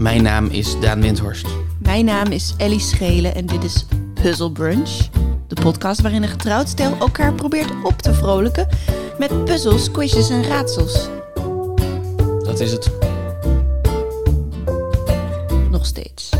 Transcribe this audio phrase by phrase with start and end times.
[0.00, 1.46] Mijn naam is Daan Windhorst.
[1.78, 5.08] Mijn naam is Ellie Schelen en dit is Puzzle Brunch.
[5.46, 8.68] De podcast waarin een getrouwd stel elkaar probeert op te vrolijken
[9.18, 11.08] met puzzels, quizjes en raadsels.
[12.44, 12.90] Dat is het.
[15.70, 16.30] Nog steeds.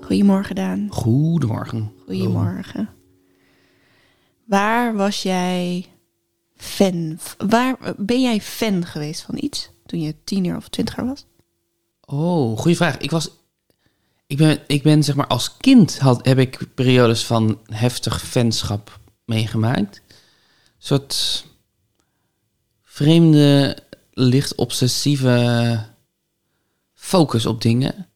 [0.00, 0.86] Goedemorgen Daan.
[0.90, 1.92] Goedemorgen.
[2.06, 3.01] Goedemorgen.
[4.52, 5.86] Waar was jij
[6.56, 7.18] fan?
[7.38, 11.26] Waar ben jij fan geweest van iets toen je tiener of twintiger was?
[12.00, 12.96] Oh, goede vraag.
[12.96, 13.30] Ik was.
[14.26, 19.00] Ik ben, ik ben zeg maar als kind had, heb ik periodes van heftig fanschap
[19.24, 20.02] meegemaakt.
[20.08, 20.14] Een
[20.78, 21.44] soort
[22.82, 23.76] vreemde,
[24.10, 25.78] licht obsessieve
[26.94, 28.08] focus op dingen.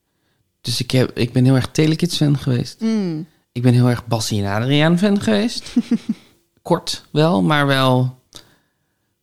[0.61, 2.81] Dus ik, heb, ik ben heel erg Telekids fan geweest.
[3.53, 5.75] Ik ben heel erg Bassie en Adriaan fan geweest.
[6.67, 8.19] Kort wel, maar wel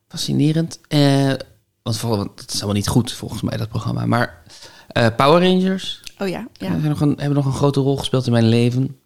[0.07, 0.79] fascinerend.
[0.87, 1.33] Eh,
[1.81, 4.05] want vooral, want het is allemaal niet goed volgens mij, dat programma.
[4.05, 4.43] Maar
[4.87, 6.65] eh, Power Rangers Oh ja, ja.
[6.65, 6.71] ja.
[6.71, 8.97] hebben, nog een, hebben nog een grote rol gespeeld in mijn leven.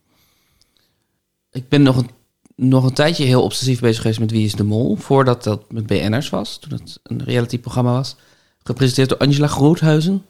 [1.52, 2.10] Ik ben nog een,
[2.56, 4.96] nog een tijdje heel obsessief bezig geweest met Wie is de Mol.
[4.96, 8.16] Voordat dat met BN'ers was, toen het een reality-programma was.
[8.64, 10.26] Gepresenteerd door Angela Groothuizen.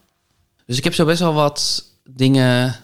[0.65, 2.75] Dus ik heb zo best wel wat dingen,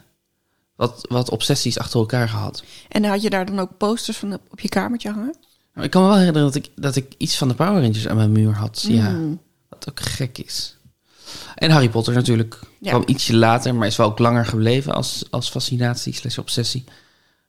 [0.88, 2.64] wat, wat obsessies achter elkaar gehad.
[2.90, 5.36] En had je daar dan ook posters van op, je kamertje hangen?
[5.74, 8.08] Maar ik kan me wel herinneren dat ik, dat ik iets van de Power Rangers
[8.08, 8.86] aan mijn muur had.
[8.88, 9.40] Ja, Mm.
[9.70, 10.78] wat ook gek is.
[11.56, 12.60] En Harry Potter natuurlijk.
[12.80, 12.90] Ja.
[12.90, 16.84] Kwam ietsje later, maar is wel ook langer gebleven als, als fascinatie slash obsessie.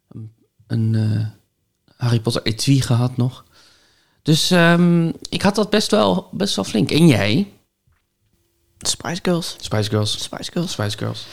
[0.09, 0.33] Een,
[0.67, 1.27] een eh,
[1.97, 3.45] Harry Potter etui gehad nog.
[4.23, 6.91] Dus ehm, ik had dat best wel, best wel flink.
[6.91, 7.53] En jij?
[8.79, 9.57] Spice Girls.
[9.61, 10.23] Spice Girls.
[10.23, 10.73] Spice Girls.
[10.73, 11.27] Spice Girls.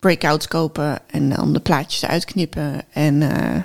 [0.00, 2.82] Breakouts kopen en dan de plaatjes uitknippen.
[2.92, 3.62] En eh,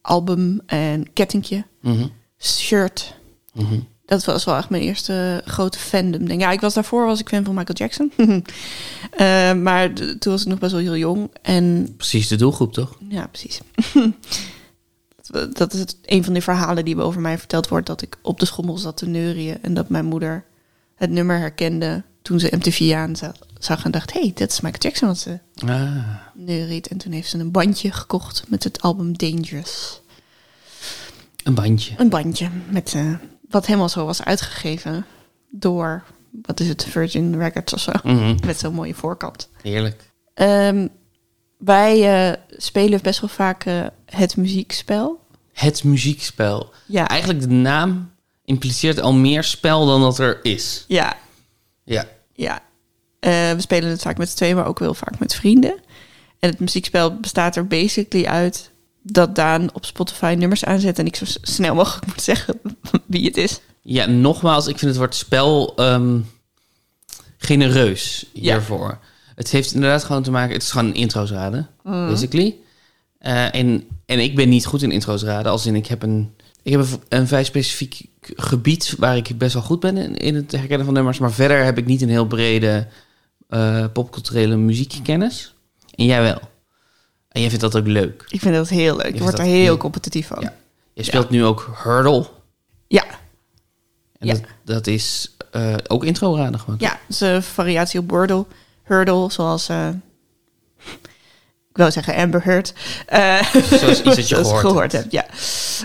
[0.00, 1.64] album en kettingje.
[1.80, 2.06] Mhm,
[2.38, 3.14] Shirt.
[3.52, 3.78] mhm.
[4.06, 6.26] Dat was wel echt mijn eerste grote fandom.
[6.28, 8.12] Denk, ja, ik was daarvoor was ik fan van Michael Jackson.
[9.10, 11.30] Eh, maar toen was ik nog best wel heel jong.
[11.42, 12.98] En Precies de doelgroep, toch?
[13.08, 13.60] ja, precies.
[15.30, 17.86] Dat- dat is het, een van de verhalen die over mij verteld wordt.
[17.86, 19.62] Dat ik op de schommel zat te neurien.
[19.62, 20.44] En dat mijn moeder
[20.94, 23.84] het nummer herkende toen ze MTV aan za- zag.
[23.84, 25.96] En dacht, hey, dat is Michael Jackson wat ze Ah,
[26.34, 26.88] neuriet.
[26.88, 30.00] En toen heeft ze een bandje gekocht met het album Dangerous.
[31.44, 31.94] een bandje.
[31.96, 33.12] Een bandje met eh,
[33.50, 35.06] wat helemaal zo was uitgegeven
[35.50, 36.04] door,
[36.42, 37.92] wat is het, Virgin Records of zo.
[38.02, 39.48] Mhm, Met zo'n mooie voorkant.
[39.62, 40.10] Heerlijk.
[40.34, 40.88] Ehm,
[41.58, 45.20] wij eh, spelen best wel vaak eh, het muziekspel.
[45.52, 46.72] Het muziekspel.
[46.86, 48.10] Ja, Eigenlijk de naam
[48.44, 50.84] impliceert al meer spel dan dat er is.
[50.88, 51.16] ja,
[51.84, 52.06] Ja.
[52.32, 52.62] ja.
[53.20, 55.74] Eh, we spelen het vaak met z'n tweeën, maar ook wel vaak met vrienden.
[56.38, 58.70] En het muziekspel bestaat er basically uit
[59.02, 62.60] dat Daan op Spotify nummers aanzet en ik zo snel mogelijk moet zeggen
[63.06, 63.60] wie het is.
[63.82, 66.18] Ja, nogmaals, ik vind het woord spel ehm,
[67.38, 68.40] genereus Ja.
[68.52, 68.98] hiervoor.
[69.34, 70.52] Het heeft inderdaad gewoon te maken...
[70.52, 72.08] Het is gewoon een intro's raden, Mm.
[72.08, 72.56] basically.
[73.18, 75.52] Eh, en, en ik ben niet goed in intro's raden.
[75.52, 76.34] Als in, ik heb een...
[76.64, 80.52] Ik heb een, vrij specifiek gebied waar ik best wel goed ben in, in het
[80.52, 81.18] herkennen van nummers.
[81.18, 82.88] Maar verder heb ik niet een heel brede
[83.48, 85.54] eh, popculturele muziekkennis.
[85.94, 86.38] En jij wel.
[87.28, 88.24] En jij vindt dat ook leuk.
[88.28, 89.06] Ik vind dat heel leuk.
[89.06, 90.40] Je Je wordt er heel heel- competitief van.
[90.42, 90.54] Ja.
[90.92, 92.26] Je speelt nu ook Hurdle.
[92.88, 93.04] ja.
[94.18, 94.32] En Ja.
[94.34, 96.76] dat, dat is eh, ook intro raden gewoon.
[96.78, 98.46] Ja, het is een variatie op Wordle.
[98.82, 99.68] Hurdle, zoals...
[99.68, 99.88] eh,
[101.74, 102.72] ik wou zeggen Amber Heard.
[103.06, 105.12] Eh, Zoals iets dat je zoals gehoord hebt.
[105.12, 105.26] ja.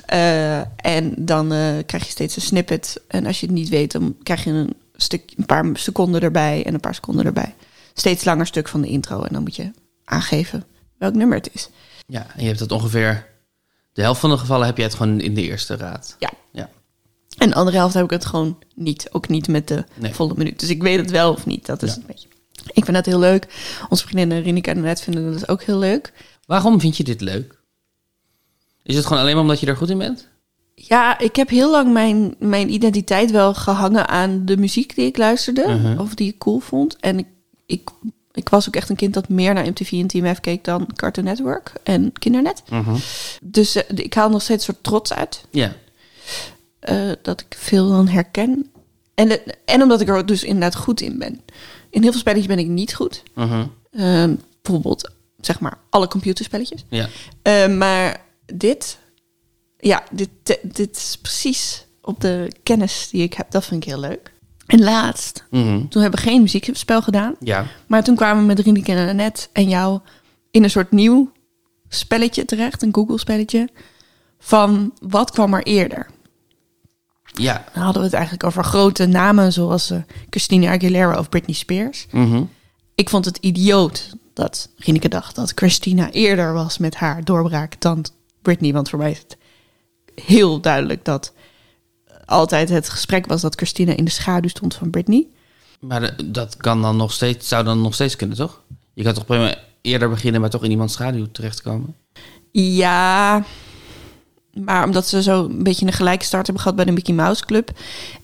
[0.05, 0.59] Eh,
[0.95, 3.01] en dan eh, krijg je steeds een snippet.
[3.07, 6.65] En als je het niet weet, dan krijg je een, stuk, een paar seconden erbij
[6.65, 7.55] en een paar seconden erbij.
[7.93, 9.23] Steeds langer stuk van de intro.
[9.23, 9.71] En dan moet je
[10.05, 10.63] aangeven
[10.97, 11.69] welk nummer het is.
[12.07, 13.27] Ja, en je hebt het ongeveer...
[13.93, 16.15] De helft van de gevallen heb je het gewoon in de eerste raad.
[16.19, 16.29] Ja.
[16.51, 16.69] Ja.
[17.37, 19.07] En de andere helft heb ik het gewoon niet.
[19.11, 20.13] Ook niet met de Nee.
[20.13, 20.59] volle minuut.
[20.59, 21.65] Dus ik weet het wel of niet.
[21.65, 21.95] Dat is Ja.
[21.95, 22.27] een beetje...
[22.67, 23.47] Ik vind dat heel leuk.
[23.89, 26.13] Onze vriendinnen Rineke en Net vinden dat ook heel leuk.
[26.45, 27.57] Waarom vind je dit leuk?
[28.83, 30.27] Is het gewoon alleen maar omdat je er goed in bent?
[30.75, 35.17] Ja, ik heb heel lang mijn, mijn identiteit wel gehangen aan de muziek die ik
[35.17, 35.67] luisterde.
[35.67, 35.99] Mhm.
[35.99, 36.97] Of die ik cool vond.
[36.99, 37.25] En ik,
[37.65, 37.89] ik,
[38.31, 41.23] ik was ook echt een kind dat meer naar MTV en TMF keek dan Cartoon
[41.23, 42.63] Network en Kindernet.
[43.41, 45.43] Dus eh, ik haal nog steeds een soort trots uit.
[45.49, 45.73] Ja.
[46.79, 48.71] eh, dat ik veel dan herken.
[49.15, 51.41] En, de- en omdat ik er dus inderdaad goed in ben.
[51.89, 53.23] In heel veel spelletjes ben ik niet goed.
[53.35, 53.65] Mhm.
[53.91, 56.85] Ehm, bijvoorbeeld, zeg maar, alle computerspelletjes.
[56.89, 57.07] Ja.
[57.41, 58.97] Eh, maar dit,
[59.77, 60.29] ja, dit,
[60.63, 63.51] dit is precies op de kennis die ik heb.
[63.51, 64.31] Dat vind ik heel leuk.
[64.65, 65.87] En laatst, Mhm.
[65.87, 67.35] toen hebben we geen muziekspel gedaan.
[67.39, 67.65] Ja.
[67.87, 69.99] Maar toen kwamen we met Rineke en Annette en jou
[70.51, 71.31] in een soort nieuw
[71.89, 72.81] spelletje terecht.
[72.81, 73.69] Een Google-spelletje.
[74.41, 76.09] van wat kwam er eerder?
[77.33, 77.65] Ja.
[77.73, 79.99] Dan hadden we het eigenlijk over grote namen zoals eh,
[80.29, 82.07] Christina Aguilera of Britney Spears.
[82.11, 82.43] Mhm.
[82.95, 88.05] Ik vond het idioot dat Rineke dacht dat Christina eerder was met haar doorbraak dan
[88.41, 88.73] Britney.
[88.73, 89.37] Want voor mij is het
[90.25, 91.33] heel duidelijk dat
[92.25, 95.27] altijd het gesprek was dat Christina in de schaduw stond van Britney.
[95.79, 98.61] Maar dat kan dan nog steeds, zou dan nog steeds kunnen, toch?
[98.93, 101.95] Je kan toch prima eerder beginnen, maar toch in iemands schaduw terechtkomen?
[102.51, 103.43] Ja,
[104.53, 107.45] maar omdat ze zo een beetje een gelijke start hebben gehad bij de Mickey Mouse
[107.45, 107.71] Club.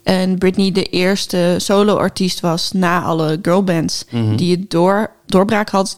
[0.04, 4.36] En Britney de eerste solo-artiest was na alle girlbands Mhm.
[4.36, 5.98] die het door, doorbraak had.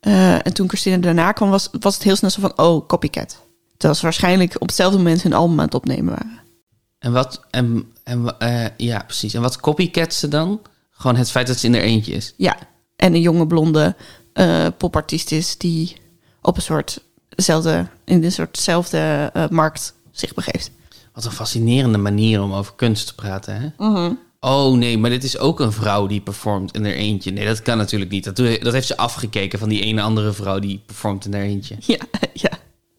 [0.00, 3.40] Eh, en toen Christina daarna kwam, was, was het heel snel zo van, oh, copycat.
[3.76, 6.40] Terwijl ze waarschijnlijk op hetzelfde moment hun album aan het opnemen waren.
[6.98, 9.34] En wat, en, en, eh, ja, precies.
[9.34, 10.60] En wat copycat ze dan?
[10.90, 12.34] Gewoon het feit dat ze in er eentje is.
[12.36, 12.56] Ja,
[12.96, 13.96] en een jonge blonde
[14.32, 15.96] eh, popartiest is die
[16.42, 17.00] op een soort
[17.36, 20.70] zelfde, in een soortzelfde eh, markt zich begeeft.
[21.14, 24.10] Wat een fascinerende manier om over kunst te praten, hè?
[24.40, 27.30] Oh nee, maar dit is ook een vrouw die performt in haar eentje.
[27.30, 28.24] Nee, dat kan natuurlijk niet.
[28.24, 31.76] Dat, dat heeft ze afgekeken van die ene andere vrouw die performt in haar eentje.
[31.80, 31.98] Ja,
[32.32, 32.50] ja.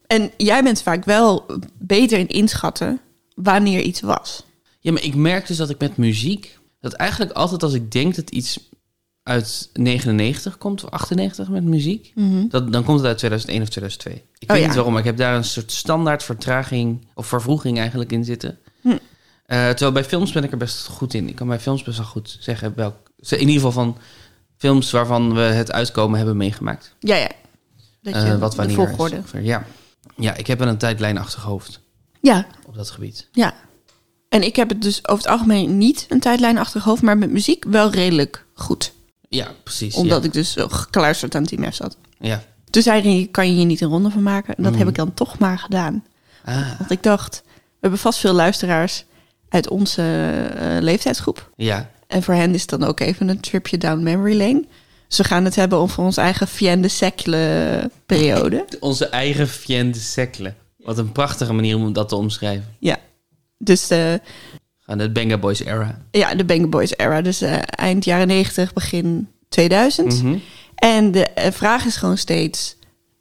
[0.06, 1.46] En jij bent vaak wel
[1.78, 3.00] beter in inschatten
[3.34, 4.44] wanneer iets was.
[4.80, 6.58] Ja, maar ik merk dus dat ik met muziek...
[6.80, 8.58] dat eigenlijk altijd als ik denk dat iets
[9.24, 10.84] uit 99 komt...
[10.84, 12.12] of 98 met muziek...
[12.48, 14.12] Dat, dan komt het uit 2001 of 2002.
[14.14, 14.42] Ik Mhm.
[14.42, 14.64] Oh, weet ja.
[14.66, 17.06] niet waarom, maar ik heb daar een soort standaard vertraging...
[17.14, 18.58] of vervroeging eigenlijk in zitten.
[18.80, 18.88] Hm.
[18.88, 18.98] Eh,
[19.68, 21.28] terwijl bij films ben ik er best goed in.
[21.28, 22.96] Ik kan bij films best wel goed zeggen welk...
[23.18, 23.98] In ieder geval van
[24.56, 26.94] films waarvan we het uitkomen hebben meegemaakt.
[26.98, 27.30] Ja, ja.
[28.02, 29.22] Dat Eh, wat de wanneer volgorde.
[29.42, 29.66] Ja.
[30.16, 31.80] ja, ik heb wel een tijdlijnachtig hoofd
[32.20, 33.28] Ja, op dat gebied.
[33.32, 33.54] ja.
[34.28, 37.30] En ik heb het dus over het algemeen niet een tijdlijn achter hoofd, maar met
[37.30, 38.92] muziek wel redelijk goed.
[39.34, 39.94] Ja, precies.
[39.94, 40.26] Omdat ja.
[40.26, 41.96] ik dus zo gekluisterd aan Team F zat.
[42.18, 42.42] Ja.
[42.70, 44.54] Toen zei hij, kan je hier niet een ronde van maken?
[44.56, 46.04] En dat heb ik dan toch maar gedaan.
[46.44, 49.04] Ah, Want ik dacht, we hebben vast veel luisteraars
[49.48, 50.02] uit onze
[50.58, 51.50] eh, leeftijdsgroep.
[51.56, 51.92] ja.
[52.06, 54.64] En voor hen is het dan ook even een tripje down memory lane.
[55.08, 58.66] Dus we gaan het hebben over onze eigen fiende secle periode.
[58.80, 60.54] Onze eigen fiende secle.
[60.78, 62.76] Wat een prachtige manier om dat te omschrijven.
[62.78, 62.98] Ja,
[63.58, 64.20] dus de,
[64.86, 65.98] Gaan de Banga Boys era.
[66.10, 67.22] ja, de Bang Boys era.
[67.22, 70.22] Dus eh, eind jaren 90, begin 2000.
[70.22, 70.36] Mhm.
[70.74, 72.76] En de eh, vraag is gewoon steeds,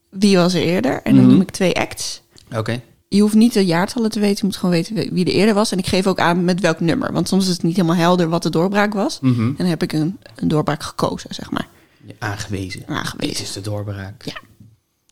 [0.10, 1.01] wie was er eerder?
[1.04, 1.31] En dan Mhm.
[1.33, 2.21] noem ik twee acts.
[2.56, 2.81] Oké.
[3.07, 5.71] Je hoeft niet de jaartallen te weten, je moet gewoon weten wie- er eerder was.
[5.71, 7.12] En ik geef ook aan met welk nummer.
[7.13, 9.19] Want soms is het niet helemaal helder wat de doorbraak was.
[9.19, 9.42] Mhm.
[9.42, 11.68] En dan heb ik een, een doorbraak gekozen, zeg maar.
[12.06, 12.83] Ja, Aangewezen.
[12.88, 13.36] Aangewezen.
[13.36, 14.24] Dit is de doorbraak.
[14.25, 14.33] Ja.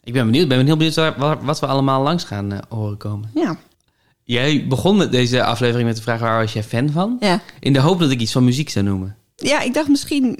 [0.03, 0.43] Ik ben benieuwd.
[0.43, 3.29] Ik ben heel benieuwd wat we allemaal langs gaan eh, horen komen.
[3.33, 3.57] Ja.
[4.31, 7.17] Jij begon met deze aflevering met de vraag waar was jij fan van?
[7.19, 7.41] Ja.
[7.59, 9.17] In de hoop dat ik iets van muziek zou noemen.
[9.35, 10.39] Ja, ik dacht misschien...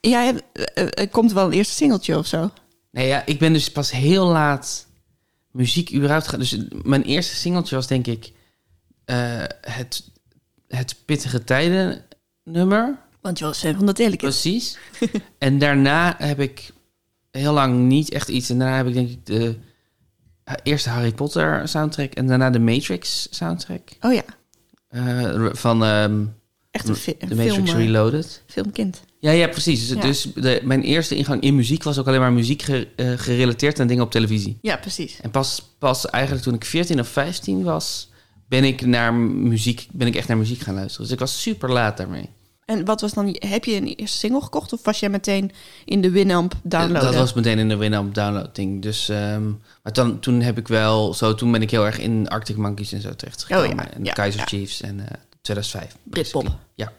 [0.00, 0.32] Ja,
[0.74, 2.50] er er komt wel een eerste singeltje of zo.
[2.90, 4.86] Nee, ja, ik ben dus pas heel laat
[5.50, 6.38] muziek überhaupt gaan.
[6.38, 8.32] Dus mijn eerste singeltje was denk ik
[9.04, 10.10] eh, het,
[10.68, 12.04] het Pittige Tijden
[12.44, 12.98] nummer.
[13.20, 14.40] Want je was fan van de Telecast.
[14.40, 14.78] Precies.
[15.38, 16.72] en daarna heb ik
[17.30, 18.50] heel lang niet echt iets.
[18.50, 19.56] En daarna heb ik denk ik de
[20.50, 23.80] eh, eerste Harry Potter soundtrack en daarna de Matrix soundtrack.
[24.00, 24.22] Oh ja,
[24.88, 26.20] eh, van ehm
[26.70, 28.42] echt een, fi- film, Matrix eh, Reloaded.
[28.46, 29.00] filmkind.
[29.18, 29.88] Ja, ja, precies.
[29.88, 30.02] Dus, Ja.
[30.02, 33.80] dus de, mijn eerste ingang in muziek was ook alleen maar muziek ge- eh, gerelateerd
[33.80, 34.58] aan dingen op televisie.
[34.62, 35.20] Ja, precies.
[35.20, 38.10] En pas, pas eigenlijk toen ik 14 of 15 was,
[38.48, 41.02] ben ik, naar muziek, ben ik echt naar muziek gaan luisteren.
[41.06, 42.28] Dus ik was super laat daarmee.
[42.70, 43.36] En wat was dan...
[43.38, 45.50] Heb je een eerste single gekocht of was jij meteen
[45.84, 47.02] in de Winamp downloaden?
[47.02, 48.82] Dat was meteen in de Winamp download ding.
[48.82, 49.48] Dus, ehm,
[49.82, 52.92] maar dan, toen heb ik wel, zo, toen ben ik heel erg in Arctic Monkeys
[52.92, 53.70] en zo terechtgekomen.
[53.70, 54.46] Oh ja, en ja, Kaiser ja.
[54.46, 55.06] Chiefs en eh
[55.40, 55.96] 2005.
[56.02, 56.42] Britpop.
[56.42, 56.66] basically.
[56.74, 56.92] Ja.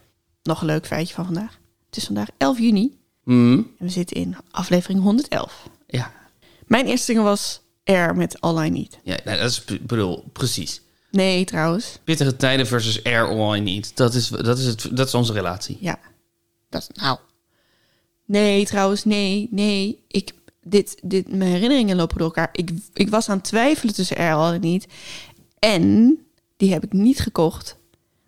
[0.44, 1.58] Nog een leuk feitje van vandaag.
[1.86, 3.54] Het is vandaag 11 juni Mhm.
[3.54, 5.68] en we zitten in aflevering 111.
[5.88, 6.12] Ja,
[6.68, 8.98] Mijn eerste single was Air met All I Need.
[9.04, 10.82] ja nou, dat is, bedoel, precies.
[11.12, 12.00] Nee, trouwens.
[12.04, 13.98] Pittige tijden versus Air All Need.
[13.98, 15.78] Dat is, dat is, het, dat is onze relatie.
[15.80, 16.00] Ja.
[16.70, 17.18] Dat nou.
[18.26, 20.04] Nee, trouwens, nee, nee.
[20.08, 20.32] Ik,
[20.64, 22.50] dit, dit, mijn herinneringen lopen door elkaar.
[22.52, 24.88] Ik, ik was aan het twijfelen tussen al en niet.
[25.60, 26.18] En
[26.58, 27.76] die heb ik niet gekocht.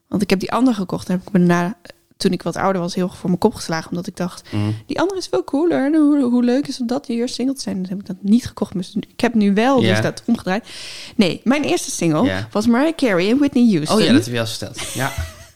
[0.07, 1.07] Want ik heb die andere gekocht.
[1.07, 1.77] Daar heb ik me daarna,
[2.23, 3.89] toen ik wat ouder was, heel voor mijn kop geslagen.
[3.89, 4.71] Omdat ik dacht, Mhm.
[4.85, 5.95] die andere is veel cooler.
[5.95, 7.79] Hoe, hoe leuk is het dat die hier single te zijn?
[7.79, 8.73] Dus heb ik dat niet gekocht.
[8.73, 10.67] Dus ik heb nu wel dus dat omgedraaid.
[11.15, 13.97] Nee, mijn eerste single was Mariah Carey en Whitney Houston.
[13.97, 14.79] Oh ja, dat heb je al verteld.
[14.93, 15.13] Ja.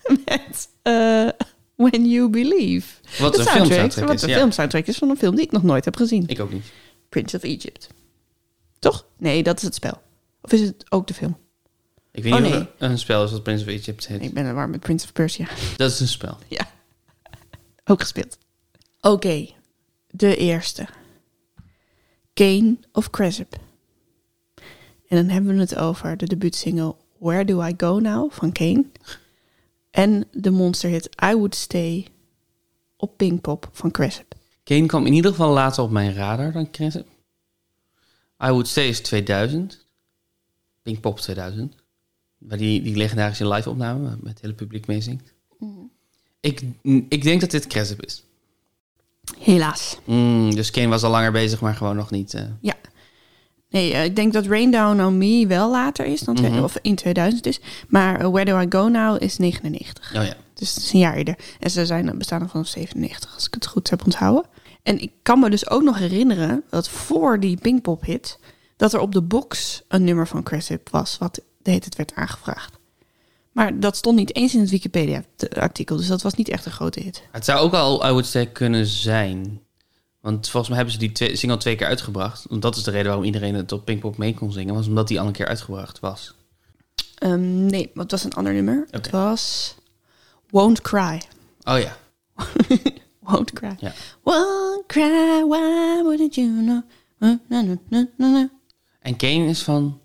[0.25, 1.27] met eh,
[1.75, 2.87] When You Believe.
[3.19, 4.21] Wat De een soundtrack, filmsoundtrack Wat is.
[4.21, 4.35] een Ja.
[4.37, 6.23] filmsoundtrack is van een film die ik nog nooit heb gezien.
[6.27, 6.65] Ik ook niet.
[7.09, 7.87] Prince of Egypt.
[8.79, 9.05] Toch?
[9.17, 10.01] Nee, dat is het spel.
[10.41, 11.37] Of is het ook de film?
[12.17, 12.61] Ik weet Oh, niet nee.
[12.61, 14.21] of er een spel is wat Prince of Egypt heet.
[14.21, 15.47] Ik ben er waar met Prince of Persia.
[15.77, 16.37] Dat is een spel.
[16.47, 16.71] Ja.
[17.85, 18.37] Ook gespeeld.
[19.01, 19.49] Oké,
[20.07, 20.87] de eerste.
[22.33, 23.55] Kane of Cresip.
[25.07, 28.85] En dan hebben we het over de debuutsingle Where Do I Go Now van Kane.
[29.91, 32.07] En de monsterhit I Would Stay
[32.95, 34.35] op Pinkpop van Cresip.
[34.63, 37.05] Kane kwam in ieder geval later op mijn radar dan Crescent.
[38.43, 39.85] I Would Say is 2000.
[40.81, 41.75] Pinkpop 2000.
[42.37, 45.33] Waar die, die legendarische live opname met het hele publiek meezingt.
[46.39, 46.61] Ik,
[47.09, 48.23] ik denk dat dit Crescent is.
[49.39, 49.97] Helaas.
[50.05, 52.33] Mm, dus Kane was al langer bezig, maar gewoon nog niet...
[52.33, 52.73] eh, Ja.
[53.69, 56.63] Nee, eh, ik denk dat Rain Down on Me wel later is, dan Mhm.
[56.63, 57.59] of in 2000 is.
[57.87, 60.15] Maar eh, Where Do I Go Now is 99.
[60.15, 60.35] Oh ja.
[60.53, 61.37] Dus het is een jaar eerder.
[61.59, 64.45] En ze zijn bestaan er vanaf 97, als ik het goed heb onthouden.
[64.83, 68.39] En ik kan me dus ook nog herinneren dat voor die Pinkpop hit...
[68.77, 71.17] dat er op de box een nummer van Cresip was...
[71.17, 72.77] wat de hele tijd werd aangevraagd.
[73.51, 75.97] Maar dat stond niet eens in het Wikipedia-artikel.
[75.97, 77.23] Dus dat was niet echt een grote hit.
[77.31, 79.61] Het zou ook al I Would Say kunnen zijn.
[80.19, 82.45] Want volgens mij hebben ze die twee, single twee keer uitgebracht.
[82.49, 84.73] Want dat is de reden waarom iedereen het op Pinkpop mee kon zingen.
[84.75, 86.35] Was omdat die al een keer uitgebracht was.
[87.15, 88.87] Ehm, nee, het was een ander nummer.
[88.91, 89.75] Het was
[90.49, 91.21] Won't Cry.
[91.63, 91.97] Oh ja.
[93.27, 93.75] Won't Cry.
[93.79, 93.93] Ja.
[94.23, 96.81] Won't cry, why wouldn't you know?
[97.17, 97.77] Na, na, na,
[98.17, 98.49] na, na.
[98.99, 99.99] En Kane is van...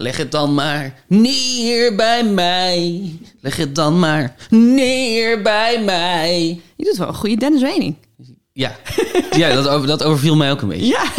[0.00, 3.12] Leg het dan maar neer bij mij.
[3.40, 6.60] Leg het dan maar neer bij mij.
[6.76, 7.96] Je doet wel een goede Dennis Wening.
[8.52, 8.76] Ja,
[9.36, 10.86] ja dat, over, dat overviel mij ook een beetje.
[10.86, 11.12] Ja.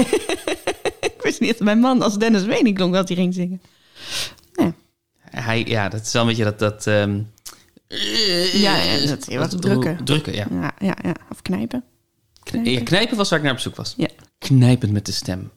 [1.16, 3.62] ik wist niet dat mijn man als Dennis Wening klonk dat hij ging zingen.
[4.54, 4.74] Ja,
[5.20, 6.60] Hij, ja, dat is wel een beetje dat...
[6.60, 7.20] dat ehm,
[8.54, 10.04] Ja, ja, dat- wat drukken.
[10.04, 10.48] Drukken, ja.
[10.52, 10.96] ja, ja.
[11.04, 11.16] ja.
[11.32, 11.84] Of knijpen.
[12.64, 13.94] Ja, Knijpen was waar ik naar op zoek was.
[13.98, 14.08] Ja.
[14.38, 15.52] Knijpend met de stem.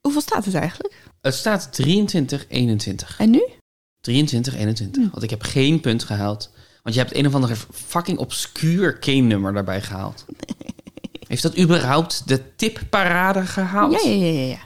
[0.00, 0.94] Hoeveel staat het eigenlijk?
[1.22, 3.18] Het staat 23, 21.
[3.18, 3.48] En nu?
[4.00, 5.10] 23, 21.
[5.10, 6.50] Want ik heb geen punt gehaald.
[6.82, 10.24] Want je hebt een of ander fucking obscuur Kane-nummer daarbij gehaald.
[11.28, 14.02] Heeft dat überhaupt de tipparade gehaald?
[14.02, 14.46] Ja, ja, ja, ja.
[14.46, 14.60] ja.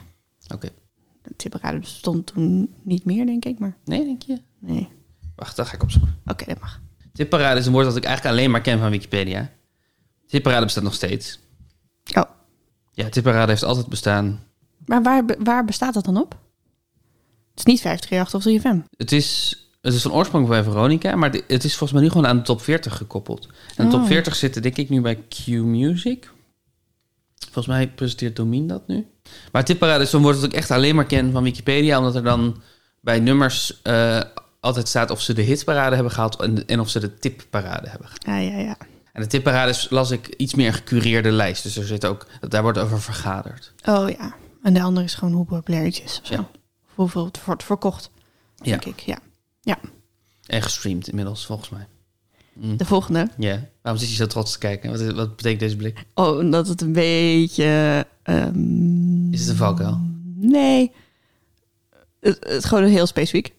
[0.55, 0.69] Oké.
[1.23, 3.59] De tipparade bestond toen niet meer, denk ik.
[3.59, 4.41] Maar Nee, denk je?
[4.59, 4.87] nee.
[5.35, 6.17] Wacht, dat ga ik opzoeken.
[6.25, 6.81] Oké, dat mag.
[7.13, 9.51] Tipparade is een woord dat ik eigenlijk alleen maar ken van Wikipedia.
[10.27, 11.39] Tipparade bestaat nog steeds.
[12.13, 12.23] Oh,
[12.91, 14.43] Ja, tipparade heeft altijd bestaan.
[14.85, 16.37] maar waar, waar bestaat dat dan op?
[17.57, 18.97] Het is niet 538 of 3FM.
[18.97, 22.27] Het is, het is van oorsprong bij Veronica, maar het is volgens mij nu gewoon
[22.27, 23.47] aan de top 40 gekoppeld.
[23.75, 24.07] En de top Oh.
[24.07, 26.31] 40 zitten denk ik nu bij Q Music.
[27.39, 29.07] Volgens mij presenteert Domien dat nu.
[29.51, 32.23] Maar tipparade is zo'n woord dat ik echt alleen maar ken van Wikipedia, omdat er
[32.23, 32.61] dan
[33.01, 34.21] bij nummers eh,
[34.59, 38.07] altijd staat of ze de hitparade hebben gehaald en, en of ze de tipparade hebben
[38.07, 38.25] gehaald.
[38.25, 38.77] Ja, ja, ja.
[39.13, 42.61] En de tipparade is, las ik iets meer gecureerde lijst, dus er zit ook, daar
[42.61, 43.73] wordt over vergaderd.
[43.85, 44.35] Oh ja.
[44.63, 46.21] En de andere is gewoon hoe populair is.
[46.23, 46.49] Ja.
[46.97, 48.09] Hoeveel het wordt verkocht,
[48.55, 48.99] Ja, denk ik.
[48.99, 49.19] Ja.
[49.61, 49.79] ja.
[50.45, 51.87] en gestreamd inmiddels, volgens mij.
[52.53, 52.77] Mm.
[52.77, 53.29] De volgende.
[53.37, 54.91] Ja, waarom zit je zo trots te kijken?
[54.91, 56.05] Wat, wat betekent deze blik?
[56.13, 58.05] Oh, omdat het een beetje...
[58.23, 60.01] ehm, Is het een valkuil?
[60.35, 60.91] Nee.
[62.19, 63.53] Het, het gewoon heel specifiek.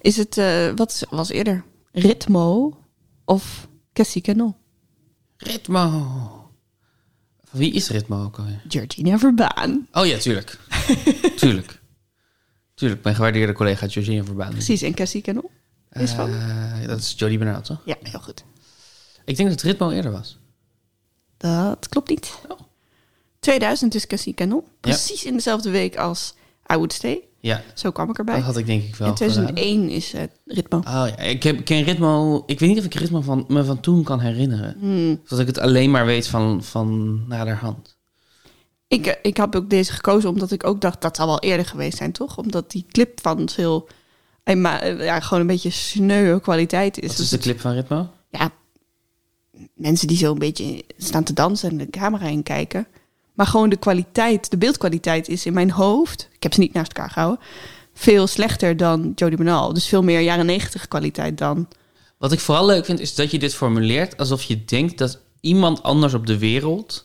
[0.00, 1.64] Is het, eh, wat was eerder?
[1.92, 2.76] Ritmo
[3.24, 4.54] of Cassie Canon?
[5.36, 5.88] Ritmo.
[7.44, 8.62] Van wie is Ritmo ook alweer?
[8.68, 9.86] Georgina Verbaan.
[9.92, 10.58] Oh ja, tuurlijk.
[11.36, 11.79] tuurlijk.
[12.80, 14.50] Tuurlijk, mijn gewaardeerde collega Georgina Verbaan.
[14.50, 15.22] Precies, en Cassie
[15.92, 16.30] is van?
[16.30, 17.82] Eh, dat is Jodie Bernard, toch?
[17.84, 18.44] Ja, heel goed.
[19.24, 20.38] Ik denk dat Ritmo eerder was.
[21.36, 22.34] Dat klopt niet.
[22.48, 22.58] Oh.
[23.40, 24.62] 2000 is Cassie Canon.
[24.80, 26.34] Precies in dezelfde week als
[26.72, 27.20] I Would Stay.
[27.40, 28.34] Ja, Zo kwam ik erbij.
[28.34, 30.80] dat had ik denk ik wel In 2001 is het Ritmo.
[30.80, 31.02] gedaan.
[31.02, 32.42] Oh ja, ik heb, ken Ritmo...
[32.46, 34.76] Ik weet niet of ik Ritmo van, me van toen kan herinneren.
[34.78, 35.20] Hmm.
[35.28, 37.98] Dat ik het alleen maar weet van, van naderhand.
[38.90, 41.66] Ik, eh, ik heb ook deze gekozen omdat ik ook dacht dat zal wel eerder
[41.66, 42.38] geweest zijn, toch?
[42.38, 43.88] Omdat die clip van veel,
[44.42, 47.06] eh, maar, eh, ja, gewoon een beetje sneuwe kwaliteit is.
[47.08, 48.08] Wat Dus is de het- clip van Ritmo?
[48.30, 48.50] ja,
[49.74, 52.86] mensen die zo een beetje staan te dansen en de camera in kijken.
[53.34, 56.92] Maar gewoon de kwaliteit, de beeldkwaliteit is in mijn hoofd, ik heb ze niet naast
[56.92, 57.40] elkaar gehouden,
[57.94, 59.72] veel slechter dan Jodie Bernal.
[59.72, 61.68] Dus veel meer jaren negentig kwaliteit dan.
[62.18, 65.82] Wat ik vooral leuk vind, is dat je dit formuleert alsof je denkt dat iemand
[65.82, 67.04] anders op de wereld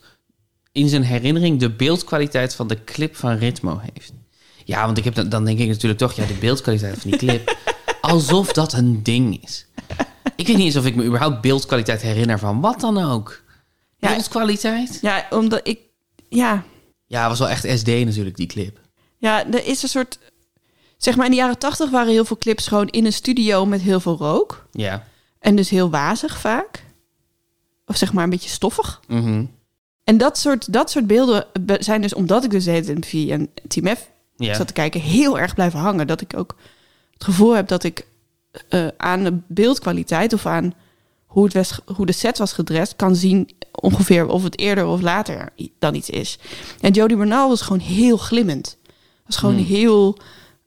[0.75, 4.13] in zijn herinnering de beeldkwaliteit van de clip van Ritmo heeft.
[4.63, 7.19] Ja, want ik heb dan, dan denk ik natuurlijk toch, ja, de beeldkwaliteit van die
[7.19, 7.57] clip.
[8.01, 9.65] Alsof dat een ding is.
[10.35, 13.43] Ik weet niet eens of ik me überhaupt beeldkwaliteit herinner van wat dan ook.
[13.97, 14.09] Ja.
[14.09, 14.97] Beeldkwaliteit?
[15.01, 15.79] Ja, omdat ik,
[16.29, 16.63] ja,
[17.05, 18.79] Ja, was wel echt SD natuurlijk, die clip.
[19.17, 20.19] Ja, er is een soort.
[20.97, 23.81] Zeg maar, in de jaren tachtig waren heel veel clips gewoon in een studio met
[23.81, 24.67] heel veel rook.
[24.71, 25.07] Ja.
[25.39, 26.83] En dus heel wazig vaak.
[27.85, 29.01] Of zeg maar een beetje stoffig.
[29.07, 29.45] Mhm.
[30.05, 33.05] En dat soort, dat soort beelden be- zijn dus, omdat ik dus de hele tijd
[33.05, 34.53] via een Team F Ja.
[34.53, 36.07] zat te kijken, heel erg blijven hangen.
[36.07, 36.55] Dat ik ook
[37.13, 38.07] het gevoel heb dat ik
[38.69, 40.73] eh, aan de beeldkwaliteit of aan
[41.25, 45.01] hoe, het was, hoe de set was gedrest, kan zien ongeveer of het eerder of
[45.01, 46.37] later dan iets is.
[46.81, 48.77] En Jodie Bernal was gewoon heel glimmend.
[49.25, 49.65] Was gewoon Hmm.
[49.65, 50.17] heel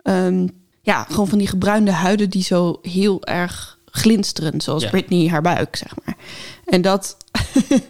[0.02, 0.48] Ehm,
[0.82, 4.90] ja, gewoon van die gebruinde huiden die zo heel erg glinsteren, zoals Ja.
[4.90, 6.16] Britney haar buik, zeg maar.
[6.64, 7.16] En dat,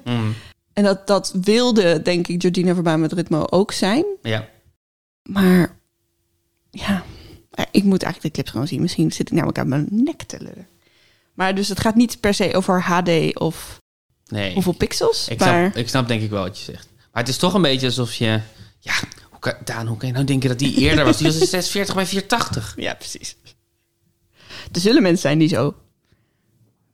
[0.04, 0.34] Mm,
[0.78, 4.04] en dat, dat wilde, denk ik, Jordina Verbaan met Ritmo ook zijn.
[4.22, 4.48] ja.
[5.22, 5.76] Maar
[6.70, 7.04] ja,
[7.70, 8.80] ik moet eigenlijk de clips gewoon zien.
[8.80, 10.68] Misschien zit ik namelijk aan mijn nek te lullen.
[11.34, 13.80] Maar dus het gaat niet per se over HD of
[14.26, 14.54] Nee.
[14.54, 15.28] hoeveel pixels.
[15.28, 16.88] Ik maar snap, ik snap denk ik wel wat je zegt.
[17.12, 18.40] Maar het is toch een beetje alsof je...
[18.78, 18.94] Ja,
[19.30, 21.16] hoe kan, Daan, hoe kan je nou denken dat die eerder was?
[21.16, 22.74] Die was 46 bij 480.
[22.86, 23.36] ja, precies.
[24.72, 25.74] Er zullen mensen zijn die zo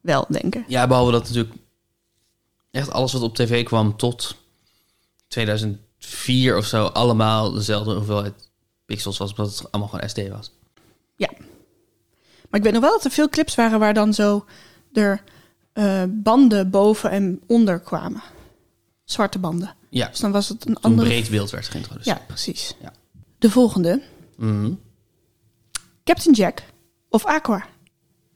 [0.00, 0.64] wel denken.
[0.68, 1.54] Ja, behalve dat natuurlijk
[2.74, 4.36] echt alles wat op tv kwam tot
[5.28, 6.84] 2004 of zo...
[6.86, 8.34] allemaal dezelfde hoeveelheid
[8.84, 10.52] pixels was, omdat het allemaal gewoon SD was.
[11.16, 11.30] Ja.
[12.48, 14.44] Maar ik weet nog wel dat er veel clips waren waar dan zo
[14.92, 15.22] er
[15.72, 18.22] eh, banden boven en onder kwamen.
[19.04, 19.74] Zwarte banden.
[19.90, 21.08] Ja, Dus dan was het een toen andere...
[21.08, 22.18] breed beeld werd geïntroduceerd.
[22.18, 22.74] Ja, precies.
[22.80, 22.92] Ja.
[23.38, 24.02] De volgende.
[24.36, 24.72] Mhm.
[26.04, 26.62] Captain Jack
[27.08, 27.66] of Aqua.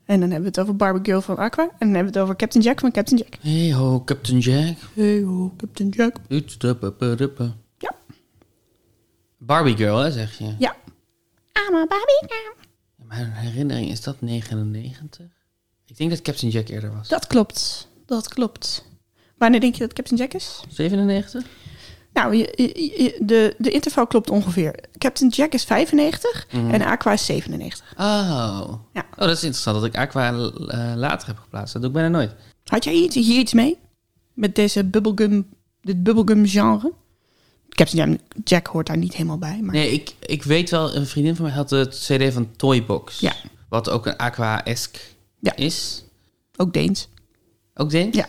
[0.09, 1.63] En dan hebben we het over Barbie Girl van Aqua.
[1.63, 3.35] En dan hebben we het over Captain Jack van Captain Jack.
[3.41, 4.77] Hey ho, Captain Jack.
[4.95, 6.17] Hey ho, Captain Jack.
[7.79, 7.95] Ja.
[9.39, 10.55] Barbie Girl, hè, zeg je?
[10.59, 10.77] Ja.
[11.53, 12.55] I'm a Barbie girl.
[12.97, 15.27] Mijn herinnering, is dat 99?
[15.87, 17.09] Ik denk dat Captain Jack eerder was.
[17.09, 17.89] Dat klopt.
[18.07, 18.85] Dat klopt.
[19.37, 20.63] Wanneer denk je dat Captain Jack is?
[20.69, 21.47] 97?
[22.19, 24.75] Nou, je, je- je- de, de interval klopt ongeveer.
[24.99, 27.93] Captain Jack is 95 en Aqua is 97.
[27.97, 28.73] Oh.
[28.93, 29.07] Ja.
[29.11, 31.73] Oh, dat is interessant dat ik Aqua eh, later heb geplaatst.
[31.73, 32.35] Dat doe ik bijna nooit.
[32.65, 33.79] Had jij iets, hier iets mee?
[34.35, 35.47] Met deze bubblegum,
[35.83, 36.93] dit bubblegum genre?
[37.69, 39.61] Captain Jack, Jack hoort daar niet helemaal bij.
[39.63, 43.21] Maar Nee, ik, ik weet wel, een vriendin van mij had het CD van Toybox.
[43.21, 43.33] Ja.
[43.69, 45.01] Wat ook een Aqua-esque
[45.41, 45.57] Ja.
[45.57, 46.05] is.
[46.57, 47.09] ook Deens.
[47.75, 48.29] Ook denk Ja.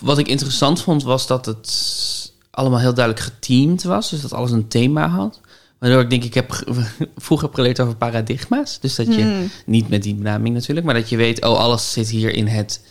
[0.00, 4.10] Wat ik interessant vond, was dat het allemaal heel duidelijk geteamd was.
[4.10, 5.40] Dus dat alles een thema had.
[5.78, 8.80] Waardoor ik denk, ik heb ge- vroeger heb geleerd over paradigma's.
[8.80, 9.50] Dus dat je, Hmm.
[9.66, 12.86] niet met die benaming natuurlijk, maar dat je weet, oh, alles zit hier in het...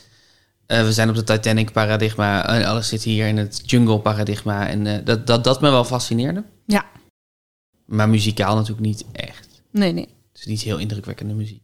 [0.65, 4.67] eh, we zijn op de Titanic paradigma, en alles zit hier in het jungle paradigma.
[4.67, 6.43] En eh, dat, dat, dat me wel fascineerde.
[6.65, 6.85] Ja,
[7.85, 9.61] Maar muzikaal natuurlijk niet echt.
[9.71, 10.07] nee, nee.
[10.31, 11.63] Het is niet heel indrukwekkende muziek.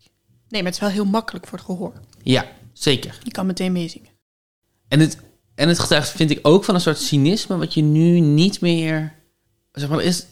[0.50, 1.94] Nee, maar het is wel heel makkelijk voor het gehoor.
[2.24, 3.20] Ja, zeker.
[3.24, 4.10] Je kan meteen meezingen.
[4.88, 5.18] En het,
[5.58, 9.14] en het getuigt vind ik ook van een soort cynisme wat je nu niet meer...
[9.72, 10.26] Zeg maar, er is,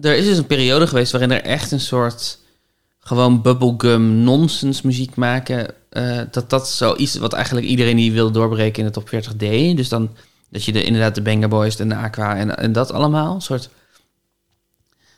[0.00, 2.38] er is dus een periode geweest waarin er echt een soort
[2.98, 5.74] gewoon bubblegum nonsens muziek maken.
[5.90, 9.76] eh, dat dat zoiets wat eigenlijk iedereen die wil doorbreken in de top 40 deed.
[9.76, 10.16] Dus dan
[10.50, 13.34] dat je de, inderdaad de Banger Boys en de Aqua en, en dat allemaal.
[13.34, 13.70] Een soort...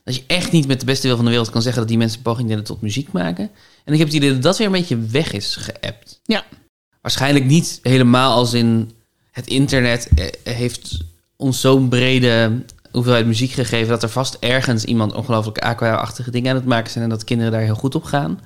[0.04, 1.98] Dat je echt niet met de beste wil van de wereld kan zeggen dat die
[1.98, 3.50] mensen poging deden tot muziek maken.
[3.84, 6.20] En ik heb het idee dat dat weer een beetje weg is geëpt.
[6.24, 6.44] Ja.
[7.02, 8.90] Waarschijnlijk niet helemaal als in
[9.30, 10.98] het internet eh, heeft
[11.36, 16.56] ons zo'n brede hoeveelheid muziek gegeven dat er vast ergens iemand ongelooflijk aqua-achtige dingen aan
[16.56, 18.40] het maken zijn en dat kinderen daar heel goed op gaan.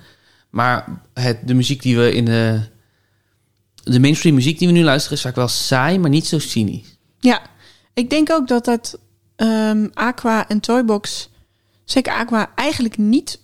[0.50, 2.60] Maar het, de muziek die we in de.
[3.84, 6.96] De mainstream muziek die we nu luisteren is vaak wel saai, maar niet zo cynisch.
[7.20, 7.42] Ja,
[7.94, 8.98] ik denk ook dat dat
[9.36, 11.30] ehm, Aqua en Toybox,
[11.84, 13.40] zeker Aqua, eigenlijk niet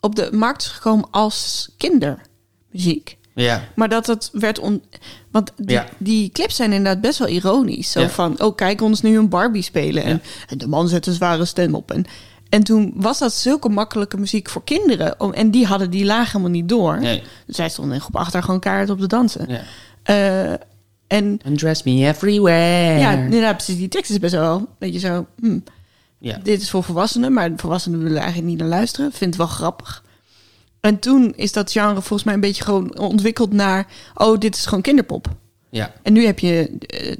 [0.00, 3.15] op de markt is gekomen als kindermuziek.
[3.42, 3.64] Ja.
[3.74, 4.82] Maar dat het werd on...
[5.30, 5.86] Want die, Ja.
[5.98, 7.90] die clips zijn inderdaad best wel ironisch.
[7.90, 8.08] Zo Ja.
[8.08, 10.02] van, oh kijk ons nu een Barbie spelen.
[10.04, 11.90] En, en de man zet een zware stem op.
[11.90, 12.04] En,
[12.48, 15.20] en toen was dat zulke makkelijke muziek voor kinderen.
[15.20, 17.00] Om, en die hadden die laag helemaal niet door.
[17.00, 17.22] Nee.
[17.46, 19.46] Dus zij stonden in groep achter gewoon kaart op te dansen.
[19.48, 19.60] ja.
[20.02, 20.52] Eh,
[21.06, 22.98] en Undress me everywhere.
[22.98, 23.76] ja, inderdaad, precies.
[23.76, 25.26] Die tekst is best wel, weet je zo...
[25.40, 25.58] hm,
[26.18, 26.38] ja.
[26.42, 29.12] dit is voor volwassenen, maar volwassenen willen eigenlijk niet naar luisteren.
[29.12, 30.04] Vindt het wel grappig.
[30.86, 33.86] En toen is dat genre volgens mij een beetje gewoon ontwikkeld naar...
[34.14, 35.28] oh, dit is gewoon kinderpop.
[35.70, 35.92] ja.
[36.02, 37.16] En nu heb je eh,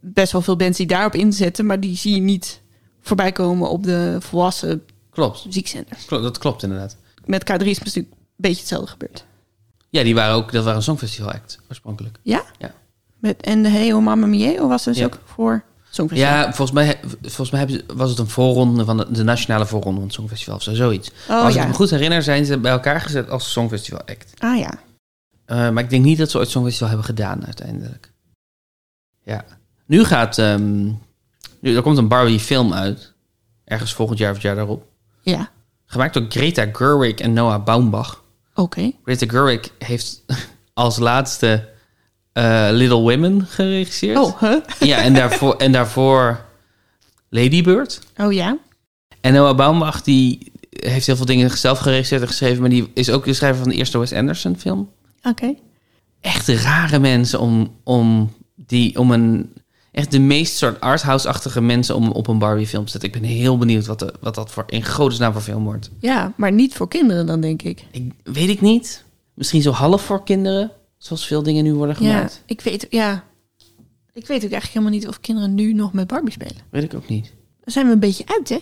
[0.00, 1.66] best wel veel bands die daarop inzetten...
[1.66, 2.60] maar die zie je niet
[3.00, 5.44] voorbij komen op de volwassen Klopt.
[5.44, 6.04] muziekzenders.
[6.04, 6.22] Klopt.
[6.22, 6.96] Dat klopt inderdaad.
[7.24, 9.24] Met K3 is natuurlijk een beetje hetzelfde gebeurd.
[9.90, 12.18] Ja, die waren ook, dat waren een songfestival act oorspronkelijk.
[12.22, 12.44] Ja?
[12.58, 12.74] Ja.
[13.18, 15.04] Met, en de Hey Oh Mamma Mie, of was dus Ja.
[15.04, 16.34] ook voor Songfestival?
[16.34, 20.08] Ja, volgens mij, volgens mij was het een voorronde van de, de nationale voorronde van
[20.08, 21.10] het Songfestival of zo, zoiets.
[21.28, 24.32] Oh als ik me goed herinner, zijn ze bij elkaar gezet als Songfestival act.
[24.38, 24.78] Ah ja.
[25.44, 28.12] Eh, maar ik denk niet dat ze ooit Songfestival hebben gedaan uiteindelijk.
[29.24, 29.44] Ja.
[29.86, 30.38] Nu gaat...
[30.38, 30.84] ehm,
[31.60, 33.12] nu, er komt een Barbie film uit.
[33.64, 34.86] Ergens volgend jaar of het jaar daarop.
[35.22, 35.50] Ja.
[35.86, 38.22] Gemaakt door Greta Gerwig en Noah Baumbach.
[38.54, 38.92] Oké.
[39.04, 40.22] Greta Gerwig heeft
[40.74, 41.68] als laatste
[42.34, 44.18] eh, Little Women geregisseerd.
[44.18, 44.56] Oh, huh?
[44.90, 46.44] Ja, en daarvoor, en daarvoor
[47.28, 48.00] Lady Bird.
[48.16, 48.58] Oh ja.
[49.20, 52.60] En Noah Baumbach die heeft heel veel dingen zelf geregisseerd en geschreven...
[52.60, 54.90] maar die is ook de schrijver van de eerste Wes Anderson film.
[55.22, 55.54] Oké.
[56.20, 59.52] Echt rare mensen om, om, die, om een
[59.94, 63.12] echt de meest soort arthouse-achtige mensen om op een Barbie-film te zetten.
[63.12, 65.90] Ik ben heel benieuwd wat, de, wat dat voor in godesnaam voor film wordt.
[65.98, 67.84] Ja, maar niet voor kinderen dan, denk ik.
[67.90, 69.04] Ik, weet ik niet.
[69.34, 70.70] Misschien zo half voor kinderen,
[71.04, 72.42] zoals veel dingen nu worden Ja, gemaakt.
[72.46, 73.24] ik weet, ja.
[74.12, 76.56] Ik weet ook eigenlijk helemaal niet of kinderen nu nog met Barbie spelen.
[76.70, 77.24] Weet ik ook niet.
[77.60, 78.58] Daar zijn we een beetje uit, hè?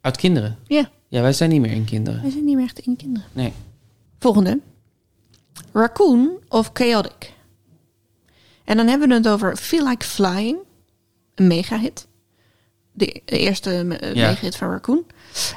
[0.00, 0.58] Uit kinderen?
[0.66, 0.90] Ja.
[1.08, 2.22] Ja, wij zijn niet meer in kinderen.
[2.22, 3.28] Wij zijn niet meer echt in kinderen.
[3.32, 3.52] Nee.
[4.18, 4.60] Volgende.
[5.72, 7.32] Raccoon of Chaotic.
[8.64, 10.58] En dan hebben we het over Feel Like Flying.
[11.34, 12.06] Een mega-hit.
[12.92, 14.28] De eerste eh, Ja.
[14.28, 15.04] mega-hit van Raccoon.